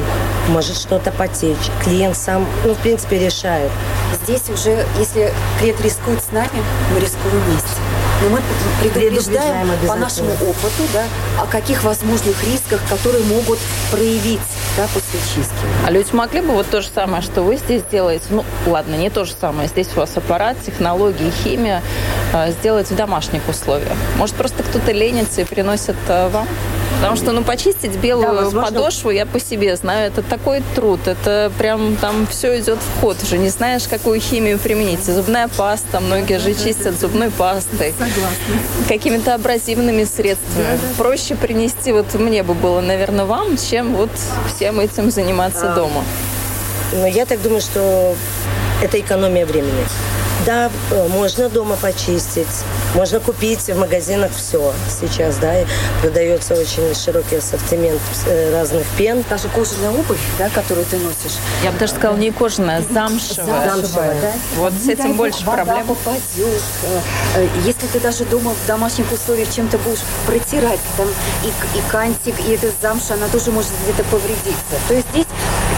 может 0.49 0.77
что-то 0.77 1.13
потечь. 1.13 1.71
Клиент 1.85 2.17
сам, 2.17 2.47
ну, 2.65 2.75
в 2.75 2.79
принципе, 2.79 3.19
решает. 3.19 3.71
Здесь 4.25 4.51
уже, 4.51 4.85
если 4.99 5.33
клиент 5.61 5.81
рискует 5.83 6.21
с 6.21 6.33
нами, 6.33 6.65
мы 6.93 6.99
рискуем 6.99 7.41
вместе. 7.47 7.90
Но 8.23 8.29
мы 8.29 8.41
предупреждаем 8.81 9.69
по 9.87 9.95
нашему 9.95 10.33
опыту, 10.33 10.83
да, 10.93 11.05
о 11.41 11.47
каких 11.47 11.85
возможных 11.85 12.45
рисках, 12.45 12.81
которые 12.89 13.25
могут 13.25 13.59
проявить 13.91 14.41
да, 14.77 14.87
после 14.93 15.19
чистки. 15.21 15.55
А 15.87 15.91
люди 15.91 16.09
могли 16.13 16.43
бы 16.43 16.53
вот 16.53 16.69
то 16.69 16.83
же 16.83 16.89
самое, 16.95 17.23
что 17.23 17.43
вы 17.43 17.57
здесь 17.57 17.83
делаете, 17.91 18.25
ну, 18.31 18.45
ладно, 18.67 18.95
не 18.95 19.09
то 19.09 19.25
же 19.25 19.33
самое, 19.33 19.69
здесь 19.69 19.89
у 19.97 20.01
вас 20.01 20.17
аппарат, 20.17 20.57
технологии, 20.65 21.33
химия, 21.43 21.83
э, 22.35 22.53
сделать 22.53 22.91
в 22.91 22.95
домашних 22.95 23.49
условиях? 23.49 23.97
Может, 24.17 24.35
просто 24.35 24.63
кто-то 24.63 24.93
ленится 24.93 25.41
и 25.41 25.45
приносит 25.45 25.97
э, 26.09 26.29
вам? 26.29 26.47
Потому 26.97 27.17
что, 27.17 27.33
ну, 27.33 27.43
почистить 27.43 27.97
белую 27.97 28.27
Да, 28.29 28.33
возможно. 28.45 28.63
подошву, 28.63 29.11
я 29.11 29.25
по 29.27 29.41
себе 29.41 29.77
знаю, 29.77 30.09
это 30.09 30.23
такой 30.23 30.63
труд, 30.75 31.01
это 31.07 31.51
прям 31.59 31.97
там 31.97 32.27
все 32.27 32.59
идет 32.61 32.79
в 32.79 33.01
ход, 33.01 33.17
уже 33.23 33.39
не 33.39 33.49
знаешь, 33.49 33.85
какую 33.89 34.21
химию 34.21 34.59
применить. 34.59 35.05
Зубная 35.05 35.49
паста, 35.49 36.01
многие 36.01 36.39
же 36.39 36.55
чистят 36.55 36.99
зубной 37.01 37.31
пастой. 37.31 37.95
Какими-то 38.89 39.35
абразивными 39.35 40.05
средствами. 40.05 40.79
Проще 40.99 41.37
принести, 41.37 41.93
вот 41.93 42.13
мне 42.15 42.43
бы 42.43 42.55
было, 42.55 42.81
наверное, 42.81 43.25
вам, 43.25 43.57
чем 43.57 43.95
вот 43.95 44.11
всем 44.55 44.81
этим 44.81 45.11
заниматься 45.11 45.73
дома. 45.75 46.05
Но 46.93 47.07
я 47.07 47.25
так 47.25 47.41
думаю, 47.41 47.61
что 47.61 48.15
это 48.83 48.99
экономия 48.99 49.47
времени. 49.47 49.87
Да, 50.47 50.71
э, 50.91 51.09
можно 51.09 51.51
дома 51.51 51.77
почистить, 51.77 52.47
можно 52.95 53.21
купить 53.21 53.61
в 53.69 53.79
магазинах 53.79 54.31
все 54.35 54.73
сейчас, 54.89 55.37
да, 55.37 55.61
и 55.61 55.67
продается 56.01 56.55
очень 56.55 56.95
широкий 56.95 57.37
ассортимент 57.37 58.01
э, 58.27 58.51
разных 58.53 58.87
пен. 58.97 59.23
Даже 59.29 59.49
кожаная 59.49 59.91
обувь, 59.91 60.19
да, 60.39 60.49
которую 60.49 60.87
ты 60.87 60.97
носишь, 60.97 61.37
Я 61.63 61.71
бы 61.73 61.79
даже 61.79 61.93
сказала, 61.93 62.17
не 62.17 62.31
кожаная, 62.31 62.79
а 62.79 62.93
замшевая. 62.93 63.71
Замшевая. 63.71 64.21
да? 64.23 64.33
Вот 64.57 64.73
с 64.73 64.89
этим 64.89 65.15
больше 65.15 65.45
проблем. 65.45 65.87
попадет. 65.87 66.63
Э, 67.37 67.47
Если 67.67 67.87
ты 67.89 68.01
даже 68.01 68.25
дома 68.25 68.53
в 68.55 68.67
домашних 68.67 69.13
условиях 69.13 69.49
чем-то 69.55 69.77
будешь 69.79 70.01
протирать, 70.27 70.81
там 70.97 71.07
и, 71.45 71.49
к- 71.49 71.77
и 71.77 71.91
кантик, 71.91 72.41
и 72.41 72.53
эта 72.53 72.69
замша, 72.81 73.15
она 73.15 73.29
тоже 73.29 73.51
может 73.53 73.73
где-то 73.85 74.05
повредиться. 74.05 74.77
То 74.89 74.95
есть 74.95 75.07
здесь 75.13 75.27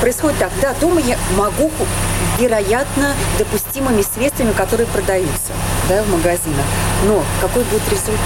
происходит 0.03 0.37
так, 0.41 0.51
да, 0.61 0.75
дома 0.81 1.01
я 1.01 1.17
могу, 1.37 1.71
вероятно, 2.37 3.15
допустимыми 3.39 4.03
средствами, 4.03 4.51
которые 4.51 4.89
продаются 4.89 5.53
да, 5.89 6.03
в 6.03 6.09
магазинах. 6.09 6.65
Но 7.07 7.23
какой 7.41 7.63
будет 7.63 7.89
результат? 7.89 8.19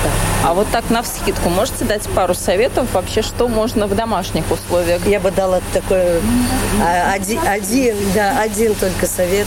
А 0.42 0.54
вот 0.54 0.66
так 0.72 0.88
на 0.88 1.02
вскидку 1.02 1.50
можете 1.50 1.84
дать 1.84 2.02
пару 2.14 2.34
советов 2.34 2.86
вообще, 2.94 3.20
что 3.20 3.46
можно 3.46 3.86
в 3.86 3.94
домашних 3.94 4.50
условиях? 4.50 5.06
Я 5.06 5.20
бы 5.20 5.30
дала 5.30 5.60
такой 5.74 6.20
а, 6.82 7.12
один, 7.12 7.40
один, 7.46 7.94
да, 8.14 8.40
один 8.40 8.74
только 8.74 9.06
совет 9.06 9.46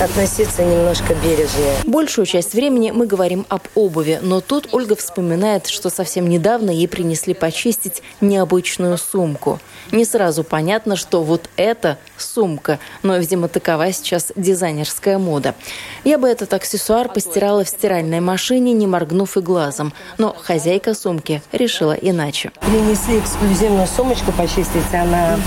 относиться 0.00 0.62
немножко 0.64 1.14
бережнее. 1.14 1.74
Большую 1.84 2.26
часть 2.26 2.54
времени 2.54 2.90
мы 2.90 3.06
говорим 3.06 3.46
об 3.48 3.62
обуви, 3.74 4.18
но 4.22 4.40
тут 4.40 4.68
Ольга 4.72 4.96
вспоминает, 4.96 5.66
что 5.66 5.90
совсем 5.90 6.28
недавно 6.28 6.70
ей 6.70 6.88
принесли 6.88 7.34
почистить 7.34 8.02
необычную 8.20 8.96
сумку. 8.98 9.60
Не 9.92 10.04
сразу 10.04 10.44
понятно, 10.44 10.96
что 10.96 11.22
вот 11.22 11.48
это 11.56 11.98
сумка, 12.16 12.78
но, 13.02 13.16
видимо, 13.16 13.48
такова 13.48 13.92
сейчас 13.92 14.32
дизайнерская 14.36 15.18
мода. 15.18 15.54
Я 16.04 16.18
бы 16.18 16.28
этот 16.28 16.52
аксессуар 16.52 17.08
постирала 17.08 17.64
в 17.64 17.68
стиральной 17.68 18.20
машине, 18.20 18.72
не 18.72 18.86
моргнув 18.86 19.36
и 19.36 19.40
глазом, 19.40 19.92
но 20.18 20.34
хозяйка 20.38 20.94
сумки 20.94 21.42
решила 21.52 21.92
иначе. 21.92 22.52
Принесли 22.60 23.18
эксклюзивную 23.18 23.86
сумочку 23.86 24.32
почистить, 24.32 24.92
она 24.92 25.38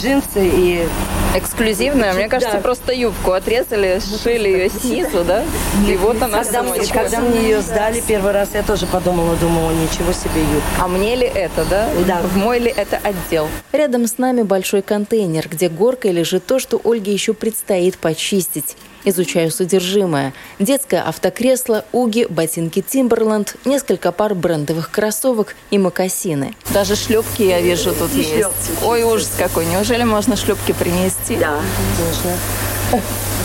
джинсы 0.00 0.46
и 0.46 0.88
Эксклюзивная, 1.34 2.14
мне 2.14 2.26
кажется, 2.26 2.54
Да. 2.56 2.62
просто 2.62 2.90
юбку 2.92 3.32
отрезали, 3.32 4.00
сшили 4.00 4.48
ее 4.48 4.70
снизу, 4.70 5.24
да? 5.24 5.44
И 5.86 5.94
вот 5.96 6.20
она 6.22 6.42
когда, 6.42 6.62
мне- 6.62 6.72
сумочка. 6.72 6.94
когда 7.00 7.20
мне 7.20 7.42
ее 7.42 7.60
сдали 7.60 8.00
первый 8.00 8.32
раз, 8.32 8.48
я 8.54 8.62
тоже 8.62 8.86
подумала, 8.86 9.36
думала, 9.36 9.70
ничего 9.72 10.12
себе 10.12 10.40
юбка. 10.40 10.66
А 10.80 10.88
мне 10.88 11.16
ли 11.16 11.26
это, 11.26 11.66
да? 11.66 11.86
Да. 12.06 12.20
В 12.22 12.36
мой 12.38 12.58
ли 12.58 12.72
это 12.74 12.98
отдел? 13.02 13.46
Рядом 13.72 14.06
с 14.06 14.16
нами 14.16 14.40
большой 14.42 14.80
контейнер, 14.80 15.46
где 15.50 15.68
горкой 15.68 16.12
лежит 16.12 16.46
то, 16.46 16.58
что 16.58 16.80
Ольге 16.82 17.12
еще 17.12 17.34
предстоит 17.34 17.98
почистить. 17.98 18.74
Изучаю 19.04 19.50
содержимое. 19.50 20.32
Детское 20.58 21.02
автокресло, 21.02 21.84
уги, 21.92 22.26
ботинки 22.28 22.80
Timberland, 22.80 23.56
несколько 23.64 24.12
пар 24.12 24.34
брендовых 24.34 24.90
кроссовок 24.90 25.54
и 25.70 25.78
мокасины. 25.78 26.54
Даже 26.70 26.96
шлепки 26.96 27.42
я 27.42 27.60
вижу 27.60 27.94
тут 27.94 28.12
И 28.14 28.18
есть. 28.18 28.30
шлепки. 28.30 28.84
Ой, 28.84 29.02
ужас 29.04 29.30
какой. 29.38 29.66
Неужели 29.66 30.02
можно 30.04 30.36
шлепки 30.36 30.72
принести? 30.72 31.36
Да, 31.36 31.60
нужно. 31.98 33.02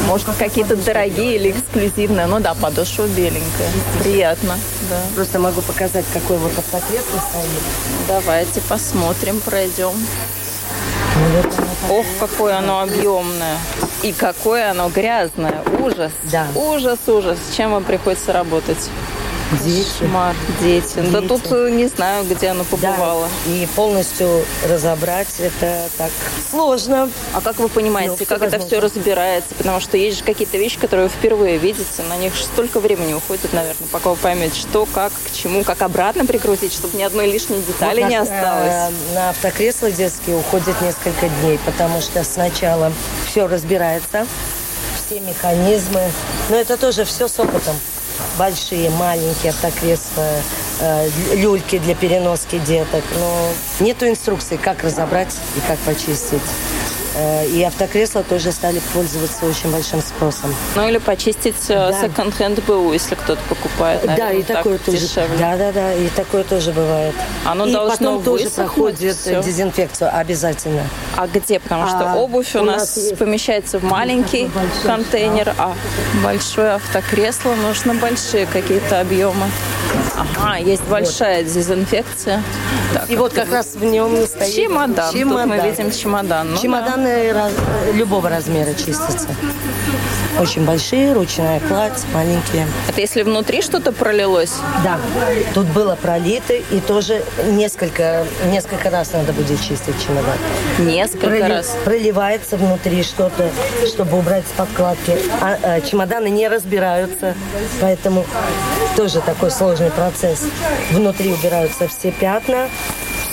Может, 0.08 0.28
какие-то 0.40 0.76
дорогие 0.76 1.36
или 1.36 1.52
эксклюзивные. 1.52 2.26
Ну 2.28 2.40
да, 2.40 2.54
подошва 2.56 3.08
беленькая. 3.08 3.70
Приятно, 4.02 4.58
да. 4.90 4.98
Просто 5.16 5.40
могу 5.40 5.62
показать, 5.62 6.06
какой 6.14 6.38
вот 6.38 6.52
автокресло 6.58 7.20
стоит. 7.30 8.08
Давайте 8.08 8.62
посмотрим, 8.62 9.40
пройдем. 9.40 9.94
Ох, 11.90 12.06
какое 12.20 12.58
оно 12.58 12.82
объемное. 12.82 13.58
И 14.04 14.12
какое 14.12 14.72
оно 14.72 14.90
грязное. 14.90 15.64
Ужас. 15.80 16.12
Да. 16.24 16.48
Ужас, 16.56 17.00
ужас. 17.08 17.38
С 17.40 17.56
чем 17.56 17.72
вам 17.72 17.86
приходится 17.86 18.34
работать? 18.34 18.90
Дети. 19.64 19.88
Кошмар. 20.00 20.36
Дети. 20.62 20.96
Да 21.12 21.20
Дети. 21.22 21.28
тут 21.28 21.52
э, 21.52 21.70
не 21.72 21.88
знаю, 21.88 22.26
где 22.26 22.48
оно 22.50 22.64
побывало. 22.64 23.28
Да, 23.46 23.52
и 23.52 23.66
полностью 23.76 24.46
разобрать 24.70 25.28
это 25.40 25.90
так 25.98 26.12
сложно. 26.50 27.10
А 27.34 27.42
как 27.42 27.58
вы 27.60 27.70
понимаете, 27.70 28.16
Ну, 28.20 28.26
как 28.26 28.38
всё 28.40 28.48
это 28.48 28.58
все 28.60 28.76
возможно. 28.76 28.82
разбирается? 29.00 29.56
Потому 29.56 29.80
что 29.80 29.98
есть 29.98 30.18
же 30.20 30.24
какие-то 30.24 30.58
вещи, 30.58 30.80
которые 30.80 31.08
вы 31.08 31.14
впервые 31.14 31.58
видите, 31.58 32.04
на 32.10 32.18
них 32.18 32.34
столько 32.36 32.80
времени 32.80 33.14
уходит, 33.14 33.54
наверное, 33.54 33.88
пока 33.92 34.10
вы 34.12 34.16
поймете, 34.16 34.56
что, 34.60 34.86
как, 34.86 35.12
к 35.14 35.32
чему, 35.34 35.64
как 35.64 35.82
обратно 35.82 36.26
прикрутить, 36.26 36.74
чтобы 36.74 36.98
ни 36.98 37.04
одной 37.04 37.28
лишней 37.32 37.62
детали 37.62 38.02
Вот 38.02 38.10
не 38.10 38.18
на- 38.18 38.24
осталось. 38.24 38.74
э, 38.74 39.14
На 39.16 39.30
автокресла 39.30 39.92
детские 39.92 40.38
уходит 40.38 40.80
несколько 40.82 41.30
дней, 41.42 41.60
потому 41.66 42.02
что 42.02 42.24
сначала 42.24 42.92
все 43.30 43.48
разбирается, 43.48 44.26
все 45.06 45.20
механизмы. 45.20 46.02
Но 46.50 46.56
это 46.56 46.78
тоже 46.78 47.06
все 47.06 47.28
с 47.28 47.40
опытом. 47.40 47.76
Большие, 48.38 48.90
маленькие 48.90 49.52
автокресла, 49.52 50.28
э, 50.80 51.10
люльки 51.36 51.80
для 51.80 51.96
переноски 51.96 52.60
деток. 52.60 53.04
Но 53.18 53.50
нету 53.80 54.08
инструкции, 54.08 54.58
как 54.58 54.84
разобрать 54.84 55.36
и 55.56 55.60
как 55.68 55.80
почистить. 55.80 56.42
Э, 57.16 57.46
и 57.46 57.62
автокресла 57.64 58.24
тоже 58.24 58.52
стали 58.52 58.82
пользоваться 58.94 59.46
очень 59.46 59.72
большим 59.72 60.02
спросом. 60.02 60.54
Ну 60.76 60.88
или 60.88 60.98
почистить 60.98 61.70
э, 61.70 61.92
да. 61.92 62.02
секонд-хенд 62.02 62.64
БУ, 62.66 62.94
если 62.94 63.16
кто-то 63.16 63.42
покупает. 63.48 64.04
Наверное, 64.04 64.34
да, 64.34 64.34
и 64.34 64.44
такое 64.44 64.78
тоже. 64.80 64.98
Дешевле. 64.98 65.38
Да, 65.38 65.58
да, 65.58 65.72
да, 65.72 65.94
и 65.94 66.08
такое 66.10 66.44
тоже 66.44 66.72
бывает. 66.72 67.14
Оно 67.46 67.68
и 67.68 67.72
должно 67.72 67.98
потом 67.98 68.24
тоже 68.24 68.50
проходит 68.50 69.16
все. 69.16 69.44
дезинфекцию 69.44 70.10
обязательно. 70.16 70.88
А 71.16 71.28
где? 71.28 71.60
Потому 71.60 71.88
что 71.88 72.14
а, 72.14 72.16
обувь 72.16 72.56
у, 72.56 72.60
у 72.60 72.64
нас, 72.64 72.96
нас 72.96 73.18
помещается 73.18 73.78
в 73.80 73.84
маленький 73.84 74.50
контейнер, 74.84 75.54
а 75.58 75.76
большое 76.24 76.74
автокресло 76.74 77.54
нужно 77.56 77.94
большие 77.94 78.48
какие-то 78.48 79.02
объемы. 79.02 79.46
Ага, 80.16 80.58
есть 80.58 80.84
большая 80.84 81.44
вот. 81.44 81.54
дезинфекция. 81.54 82.44
Так, 82.94 83.10
и 83.10 83.16
вот 83.16 83.34
как 83.34 83.52
раз 83.52 83.74
в 83.74 83.84
нем 83.84 84.16
стоит 84.28 84.54
чемодан. 84.54 85.14
чемодан. 85.14 85.50
Тут 85.50 85.58
мы 85.58 85.70
видим 85.70 85.92
чемодан. 85.92 86.52
Ну, 86.52 86.58
Чемоданы 86.58 87.34
да. 87.34 87.34
раз, 87.34 87.54
любого 87.94 88.30
размера 88.30 88.74
чистятся. 88.74 89.28
Очень 90.40 90.66
большие, 90.66 91.14
ручная 91.14 91.60
кладь, 91.60 92.04
маленькие. 92.14 92.68
Это 92.90 93.00
если 93.00 93.22
внутри 93.22 93.62
что-то 93.62 93.92
пролилось? 93.92 94.54
Да. 94.84 95.00
Тут 95.54 95.68
было 95.68 95.96
пролито, 95.96 96.54
и 96.54 96.80
тоже 96.80 97.24
несколько, 97.46 98.26
несколько 98.46 98.90
раз 98.90 99.14
надо 99.14 99.32
будет 99.32 99.62
чистить 99.62 99.96
чемодан. 100.06 100.38
Несколько 100.80 101.28
Проли, 101.28 101.42
раз? 101.42 101.76
Проливается 101.86 102.58
внутри 102.58 103.04
что-то, 103.04 103.50
чтобы 103.88 104.18
убрать 104.18 104.46
с 104.48 104.58
подкладки. 104.58 105.16
А, 105.40 105.58
а 105.62 105.82
чемоданы 105.82 106.30
не 106.30 106.48
разбираются, 106.48 107.36
поэтому 107.80 108.26
тоже 108.96 109.22
такой 109.22 109.52
сложный 109.52 109.92
процесс. 109.92 110.46
Внутри 110.92 111.32
убираются 111.32 111.88
все 111.88 112.12
пятна, 112.12 112.70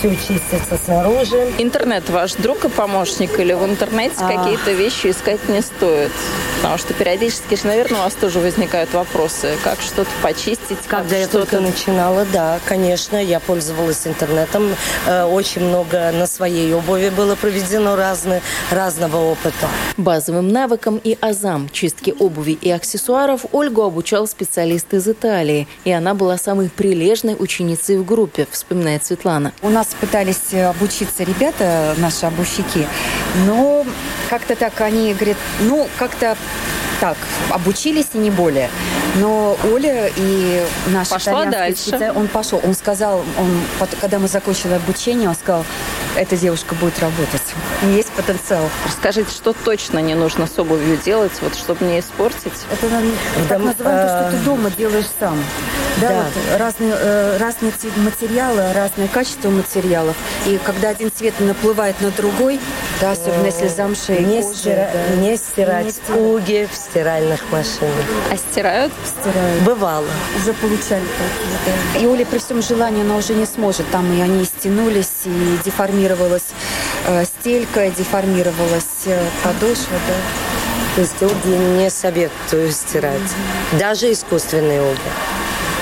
все 0.00 0.16
чистится 0.16 0.78
снаружи. 0.82 1.52
Интернет 1.58 2.08
ваш 2.08 2.32
друг 2.34 2.64
и 2.64 2.68
помощник 2.68 3.38
или 3.38 3.52
в 3.52 3.64
интернете 3.64 4.14
а... 4.18 4.28
какие-то 4.28 4.72
вещи 4.72 5.08
искать 5.08 5.46
не 5.48 5.60
стоит? 5.60 6.10
Потому 6.56 6.78
что 6.78 6.94
периодически 6.94 7.54
же, 7.54 7.66
наверное, 7.66 8.00
у 8.00 8.02
вас 8.04 8.14
тоже 8.14 8.38
возникают 8.38 8.92
вопросы, 8.92 9.56
как 9.62 9.80
что-то 9.80 10.10
почистить. 10.22 10.78
Когда 10.86 11.16
я 11.16 11.26
только 11.26 11.60
начинала, 11.60 12.26
да, 12.32 12.60
конечно, 12.66 13.22
я 13.22 13.40
пользовалась 13.40 14.06
интернетом. 14.06 14.74
Э, 15.06 15.24
очень 15.24 15.64
много 15.64 16.12
на 16.12 16.26
своей 16.26 16.72
обуви 16.74 17.10
было 17.10 17.34
проведено 17.34 17.96
разные, 17.96 18.42
разного 18.70 19.16
опыта. 19.16 19.68
Базовым 19.96 20.48
навыкам 20.48 21.00
и 21.02 21.16
азам 21.20 21.68
чистки 21.70 22.14
обуви 22.18 22.58
и 22.60 22.70
аксессуаров 22.70 23.46
Ольгу 23.52 23.82
обучал 23.82 24.26
специалист 24.26 24.92
из 24.92 25.08
Италии. 25.08 25.66
И 25.84 25.92
она 25.92 26.14
была 26.14 26.36
самой 26.38 26.68
прилежной 26.68 27.36
ученицей 27.38 27.96
в 27.96 28.04
группе, 28.04 28.46
вспоминает 28.50 29.04
Светлана. 29.04 29.52
У 29.62 29.70
нас 29.70 29.89
пытались 29.94 30.54
обучиться 30.54 31.24
ребята, 31.24 31.94
наши 31.98 32.26
обувщики, 32.26 32.86
но 33.46 33.84
как-то 34.28 34.56
так 34.56 34.80
они 34.80 35.14
говорят, 35.14 35.36
ну, 35.60 35.88
как-то 35.98 36.36
так, 37.00 37.16
обучились 37.48 38.08
и 38.14 38.18
не 38.18 38.30
более. 38.30 38.70
Но 39.16 39.56
Оля 39.72 40.10
и 40.14 40.62
наш 40.88 41.08
Пошла 41.08 41.46
дальше. 41.46 42.12
он 42.14 42.28
пошел. 42.28 42.60
Он 42.62 42.74
сказал, 42.74 43.24
он, 43.38 43.88
когда 44.00 44.18
мы 44.18 44.28
закончили 44.28 44.74
обучение, 44.74 45.28
он 45.28 45.34
сказал, 45.34 45.64
эта 46.16 46.36
девушка 46.36 46.74
будет 46.74 46.98
работать. 47.00 47.42
Есть 47.94 48.10
потенциал. 48.10 48.68
Расскажите, 48.86 49.30
что 49.30 49.52
точно 49.52 49.98
не 50.00 50.14
нужно 50.14 50.46
с 50.46 50.58
обувью 50.58 50.96
делать, 50.98 51.32
вот, 51.40 51.54
чтобы 51.54 51.84
не 51.84 52.00
испортить? 52.00 52.52
Это 52.72 52.88
так 53.48 53.58
Дом, 53.58 53.66
называем 53.66 54.08
то, 54.08 54.28
что 54.28 54.38
ты 54.38 54.44
дома 54.44 54.70
делаешь 54.70 55.06
сам. 55.18 55.42
Да, 56.00 56.08
да. 56.08 56.24
Вот, 56.24 56.58
разные, 56.58 56.94
э, 56.96 57.36
разные 57.38 57.72
материалы, 57.96 58.72
разное 58.72 59.08
качество 59.08 59.50
материалов. 59.50 60.16
И 60.46 60.58
когда 60.64 60.90
один 60.90 61.10
цвет 61.14 61.38
наплывает 61.40 62.00
на 62.00 62.10
другой, 62.10 62.60
да, 63.00 63.12
особенно 63.12 63.46
если 63.46 63.68
замша 63.68 64.14
и 64.14 64.24
не, 64.24 64.42
кожа, 64.42 64.54
стира... 64.56 64.90
да. 64.92 65.16
не 65.16 65.36
стирать 65.36 65.84
не 65.86 65.90
стирать. 65.90 66.20
уги 66.20 66.68
в 66.70 66.74
стиральных 66.74 67.40
машинах. 67.50 68.04
А 68.30 68.36
стирают? 68.36 68.92
Стирают. 69.04 69.62
Бывало. 69.62 70.06
Уже 70.36 70.52
получали 70.54 71.02
да. 71.94 72.00
И 72.00 72.06
Оля 72.06 72.26
при 72.26 72.38
всем 72.38 72.62
желании, 72.62 73.02
она 73.02 73.16
уже 73.16 73.34
не 73.34 73.46
сможет. 73.46 73.90
Там 73.90 74.12
и 74.12 74.20
они 74.20 74.44
стянулись, 74.44 75.26
и 75.26 75.58
деформировалась 75.64 76.48
э, 77.06 77.24
стелька, 77.24 77.88
деформировалась 77.90 79.06
э, 79.06 79.18
подошва, 79.42 79.96
да. 80.08 80.14
То 80.96 81.00
есть 81.02 81.22
уги 81.22 81.56
не 81.78 81.88
советую 81.88 82.70
стирать. 82.72 83.14
Mm-hmm. 83.14 83.78
Даже 83.78 84.12
искусственные 84.12 84.82
уги 84.82 84.98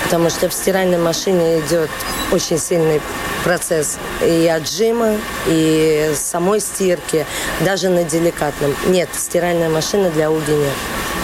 потому 0.04 0.30
что 0.30 0.48
в 0.48 0.54
стиральной 0.54 0.96
машине 0.96 1.58
идет 1.58 1.90
очень 2.32 2.58
сильный 2.58 2.98
процесс 3.44 3.98
и 4.22 4.46
отжима, 4.46 5.16
и 5.46 6.12
самой 6.14 6.60
стирки, 6.60 7.26
даже 7.60 7.88
на 7.88 8.04
деликатном. 8.04 8.74
Нет, 8.86 9.08
стиральная 9.14 9.68
машина 9.68 10.10
для 10.10 10.30
уги 10.30 10.50
нет. 10.50 10.74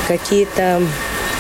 Какие-то 0.09 0.83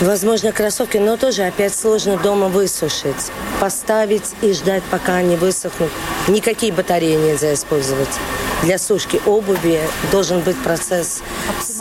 Возможно, 0.00 0.50
кроссовки, 0.50 0.98
но 0.98 1.16
тоже 1.16 1.44
опять 1.44 1.72
сложно 1.72 2.16
дома 2.16 2.48
высушить. 2.48 3.30
Поставить 3.60 4.34
и 4.42 4.52
ждать, 4.52 4.82
пока 4.90 5.14
они 5.14 5.36
высохнут. 5.36 5.90
Никакие 6.26 6.72
батареи 6.72 7.14
нельзя 7.14 7.54
использовать 7.54 8.08
для 8.64 8.78
сушки 8.78 9.20
обуви 9.26 9.80
должен 10.10 10.40
быть 10.40 10.56
процесс 10.62 11.22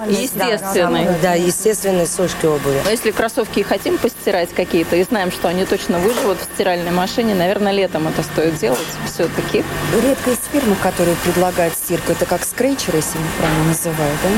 естественный. 0.07 1.05
Да, 1.05 1.17
да, 1.21 1.33
естественной 1.33 2.07
сушки 2.07 2.45
обуви. 2.45 2.81
Но 2.83 2.91
если 2.91 3.11
кроссовки 3.11 3.59
и 3.59 3.63
хотим 3.63 3.97
постирать 3.97 4.49
какие-то, 4.53 4.95
и 4.95 5.03
знаем, 5.03 5.31
что 5.31 5.47
они 5.47 5.65
точно 5.65 5.99
выживут 5.99 6.37
в 6.39 6.43
стиральной 6.53 6.91
машине, 6.91 7.35
наверное, 7.35 7.71
летом 7.71 8.07
это 8.07 8.23
стоит 8.23 8.57
делать 8.57 8.79
все-таки. 9.05 9.63
Редко 10.01 10.29
есть 10.31 10.43
фирмы, 10.51 10.75
которые 10.81 11.15
предлагают 11.23 11.73
стирку. 11.75 12.11
Это 12.11 12.25
как 12.25 12.43
скретчеры, 12.43 12.97
если 12.97 13.17
я 13.17 13.25
правильно 13.37 13.63
называю, 13.65 14.17
да? 14.23 14.29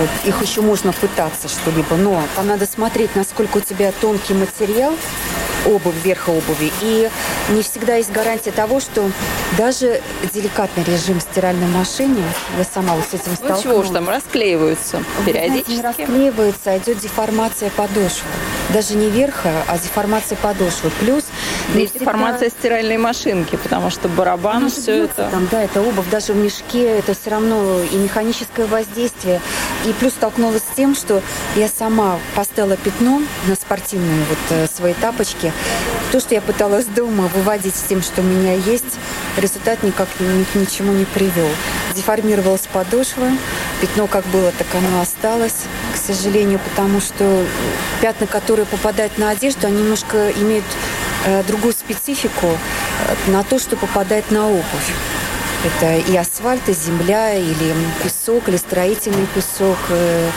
Вот. 0.00 0.10
Их 0.24 0.42
еще 0.42 0.60
можно 0.60 0.92
пытаться 0.92 1.48
что-либо, 1.48 1.96
но 1.96 2.22
там 2.36 2.46
надо 2.46 2.66
смотреть, 2.66 3.14
насколько 3.14 3.58
у 3.58 3.60
тебя 3.60 3.92
тонкий 4.00 4.34
материал, 4.34 4.94
обувь, 5.66 5.94
верха 6.04 6.30
обуви. 6.30 6.72
И 6.82 7.08
не 7.50 7.62
всегда 7.62 7.96
есть 7.96 8.12
гарантия 8.12 8.52
того, 8.52 8.80
что 8.80 9.10
даже 9.58 10.00
деликатный 10.32 10.84
режим 10.84 11.20
стиральной 11.20 11.68
машине, 11.68 12.22
я 12.58 12.64
сама 12.64 12.94
вот 12.94 13.04
с 13.04 13.14
этим 13.14 13.34
столкнулась. 13.34 13.64
Ну 13.64 13.70
чего 13.70 13.80
уж 13.80 13.88
там, 13.88 14.08
расклеиваются 14.08 15.02
периодически. 15.26 15.64
Знаете, 15.64 15.72
не 15.76 15.82
расклеивается, 15.82 16.70
а 16.70 16.78
идет 16.78 16.98
деформация 16.98 17.70
подошвы. 17.70 18.28
Даже 18.70 18.94
не 18.94 19.10
верха, 19.10 19.50
а 19.68 19.76
деформация 19.78 20.36
подошвы. 20.36 20.90
Плюс 21.00 21.24
да 21.74 21.80
и 21.80 21.86
деформация 21.86 22.50
стиральной 22.50 22.96
машинки, 22.96 23.56
потому 23.56 23.90
что 23.90 24.08
барабан, 24.08 24.70
все 24.70 25.04
это... 25.04 25.28
Там, 25.30 25.48
да, 25.50 25.62
это 25.62 25.82
обувь, 25.82 26.08
даже 26.10 26.32
в 26.32 26.36
мешке, 26.36 26.98
это 26.98 27.14
все 27.14 27.30
равно 27.30 27.80
и 27.82 27.96
механическое 27.96 28.66
воздействие. 28.66 29.40
И 29.86 29.92
плюс 29.92 30.12
столкнулась 30.12 30.62
с 30.62 30.76
тем, 30.76 30.94
что 30.94 31.22
я 31.56 31.68
сама 31.68 32.18
поставила 32.34 32.76
пятно 32.76 33.22
на 33.46 33.54
спортивные 33.54 34.24
вот 34.28 34.38
э, 34.50 34.66
свои 34.66 34.94
тапочки. 34.94 35.51
То, 36.10 36.20
что 36.20 36.34
я 36.34 36.42
пыталась 36.42 36.84
дома 36.84 37.30
выводить 37.34 37.74
с 37.74 37.82
тем, 37.82 38.02
что 38.02 38.20
у 38.20 38.24
меня 38.24 38.52
есть, 38.52 38.98
результат 39.38 39.82
никак 39.82 40.08
ни, 40.20 40.44
к 40.44 40.54
ничему 40.54 40.92
не 40.92 41.06
привел. 41.06 41.48
Деформировалась 41.94 42.68
подошва, 42.72 43.28
пятно 43.80 44.06
как 44.06 44.26
было, 44.26 44.52
так 44.52 44.66
оно 44.74 45.00
осталось, 45.00 45.64
к 45.94 45.96
сожалению, 45.96 46.60
потому 46.70 47.00
что 47.00 47.44
пятна, 48.02 48.26
которые 48.26 48.66
попадают 48.66 49.16
на 49.16 49.30
одежду, 49.30 49.66
они 49.66 49.78
немножко 49.78 50.30
имеют 50.32 50.66
э, 51.24 51.42
другую 51.44 51.72
специфику 51.72 52.46
э, 52.46 53.30
на 53.30 53.42
то, 53.42 53.58
что 53.58 53.76
попадает 53.76 54.30
на 54.30 54.48
обувь. 54.48 54.92
Это 55.64 55.96
и 55.96 56.16
асфальт, 56.16 56.68
и 56.68 56.72
земля, 56.72 57.34
или 57.34 57.74
песок, 58.02 58.48
или 58.48 58.56
строительный 58.56 59.26
песок, 59.34 59.78
э, 59.90 60.28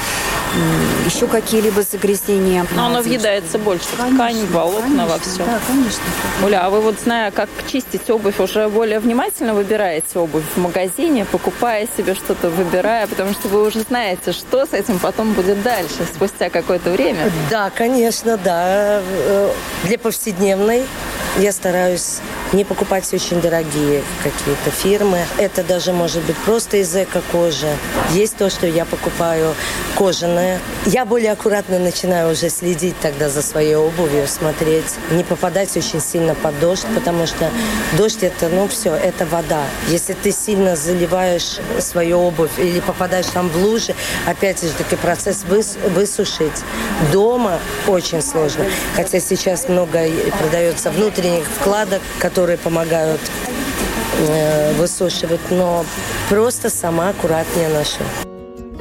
еще 1.06 1.28
какие-либо 1.28 1.82
загрязнения. 1.82 2.66
Но 2.76 2.86
оно 2.88 3.02
въедается 3.02 3.58
больше 3.58 3.86
конечно, 3.98 4.12
в 4.12 4.16
ткань, 4.16 4.46
волокна, 4.48 4.82
конечно, 4.82 5.08
во 5.08 5.20
все. 5.20 5.38
Да, 5.46 5.60
конечно. 5.68 6.04
Оля, 6.44 6.66
а 6.66 6.70
вы 6.70 6.82
вот, 6.82 6.96
зная, 7.04 7.32
как 7.32 7.50
чистить 7.72 8.10
обувь, 8.10 8.40
уже 8.40 8.68
более 8.70 9.00
внимательно 9.00 9.54
выбираете 9.54 10.20
обувь 10.20 10.44
в 10.56 10.60
магазине, 10.60 11.26
покупая 11.26 11.88
себе 11.98 12.16
что-то, 12.16 12.50
выбирая, 12.50 13.08
потому 13.08 13.34
что 13.34 13.48
вы 13.48 13.66
уже 13.66 13.82
знаете, 13.82 14.32
что 14.32 14.66
с 14.66 14.74
этим 14.74 15.00
потом 15.00 15.34
будет 15.34 15.62
дальше, 15.62 16.06
спустя 16.14 16.50
какое-то 16.50 16.92
время. 16.92 17.32
Да, 17.50 17.70
конечно, 17.70 18.38
да. 18.38 19.02
Э, 19.02 19.52
для 19.84 19.98
повседневной 19.98 20.84
я 21.38 21.52
стараюсь 21.52 22.20
не 22.54 22.64
покупать 22.64 23.12
очень 23.14 23.42
дорогие 23.42 24.04
какие-то 24.24 24.72
фирмы. 24.72 25.20
Это 25.38 25.64
даже 25.64 25.92
может 25.92 26.24
быть 26.24 26.38
просто 26.38 26.78
из 26.78 26.96
эко-кожи. 26.96 27.68
Есть 28.12 28.38
то, 28.38 28.50
что 28.50 28.68
я 28.68 28.86
покупаю 28.86 29.54
кожаное. 29.96 30.45
Я 30.86 31.06
более 31.06 31.32
аккуратно 31.32 31.80
начинаю 31.80 32.32
уже 32.32 32.50
следить 32.50 32.96
тогда 33.02 33.30
за 33.30 33.42
своей 33.42 33.76
обувью, 33.76 34.28
смотреть. 34.28 34.96
Не 35.12 35.24
попадать 35.24 35.76
очень 35.76 36.00
сильно 36.00 36.36
под 36.36 36.60
дождь, 36.60 36.86
потому 36.94 37.26
что 37.26 37.50
дождь 37.98 38.24
это, 38.24 38.50
ну 38.50 38.68
все, 38.68 38.94
это 38.94 39.26
вода. 39.26 39.64
Если 39.88 40.14
ты 40.14 40.32
сильно 40.32 40.76
заливаешь 40.76 41.60
свою 41.80 42.20
обувь 42.20 42.58
или 42.58 42.80
попадаешь 42.80 43.28
там 43.28 43.50
в 43.50 43.58
лужи, 43.58 43.96
опять 44.26 44.62
же 44.62 44.70
таки 44.70 44.96
процесс 44.96 45.44
выс 45.44 45.78
высушить 45.94 46.64
дома 47.12 47.60
очень 47.88 48.22
сложно. 48.22 48.66
Хотя 48.96 49.20
сейчас 49.20 49.68
много 49.68 50.00
продается 50.40 50.92
внутренних 50.92 51.46
вкладок, 51.46 52.02
которые 52.20 52.58
помогают 52.58 53.22
э, 54.28 54.74
высушивать, 54.74 55.42
но 55.50 55.86
просто 56.30 56.70
сама 56.70 57.10
аккуратнее 57.10 57.70
ношу. 57.70 58.25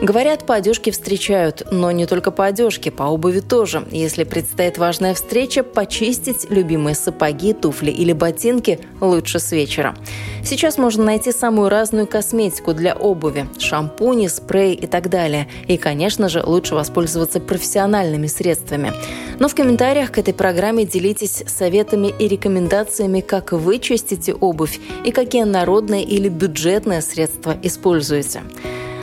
Говорят, 0.05 0.45
по 0.45 0.57
одежке 0.57 0.91
встречают, 0.91 1.67
но 1.71 1.91
не 1.91 2.05
только 2.05 2.31
по 2.31 2.45
одежке, 2.45 2.91
по 2.91 3.05
обуви 3.05 3.41
тоже. 3.41 3.87
Если 3.91 4.25
предстоит 4.25 4.77
важная 4.77 5.15
встреча, 5.15 5.63
почистить 5.63 6.51
любимые 6.51 6.95
сапоги, 6.95 7.55
туфли 7.55 7.91
или 7.91 8.13
ботинки 8.13 8.81
лучше 9.01 9.39
с 9.39 9.51
вечера. 9.51 9.97
Сейчас 10.45 10.77
можно 10.77 11.05
найти 11.05 11.33
самую 11.33 11.71
разную 11.71 12.07
косметику 12.07 12.75
для 12.75 12.95
обуви– 12.95 13.47
шампуни, 13.59 14.27
спрей 14.27 14.75
и 14.75 14.87
так 14.87 15.09
далее. 15.09 15.49
И, 15.69 15.79
конечно 15.79 16.29
же, 16.29 16.43
лучше 16.45 16.75
воспользоваться 16.75 17.41
профессиональными 17.41 18.27
средствами. 18.27 18.93
Но 19.39 19.49
в 19.49 19.55
комментариях 19.55 20.13
к 20.13 20.19
этой 20.19 20.35
программе 20.35 20.85
делитесь 20.85 21.45
советами 21.47 22.13
и 22.19 22.29
рекомендациями, 22.29 23.21
как 23.21 23.53
вы 23.53 23.79
чистите 23.79 24.35
обувь 24.35 24.79
и 25.03 25.13
какие 25.13 25.45
народные 25.45 26.05
или 26.05 26.29
бюджетные 26.29 27.01
средства 27.01 27.57
используете. 27.63 28.43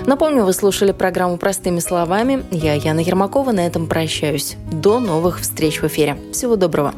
Напомню, 0.05 0.43
вы 0.43 0.53
слушали 0.53 0.91
программу 0.91 1.37
«Простыми 1.37 1.79
словами». 1.79 2.43
Я, 2.51 2.73
Яна 2.73 2.99
Ермакова, 2.99 3.51
на 3.51 3.65
этом 3.65 3.87
прощаюсь. 3.87 4.55
До 4.71 4.99
новых 4.99 5.39
встреч 5.39 5.81
в 5.81 5.85
эфире. 5.85 6.17
Всего 6.31 6.55
доброго. 6.55 6.93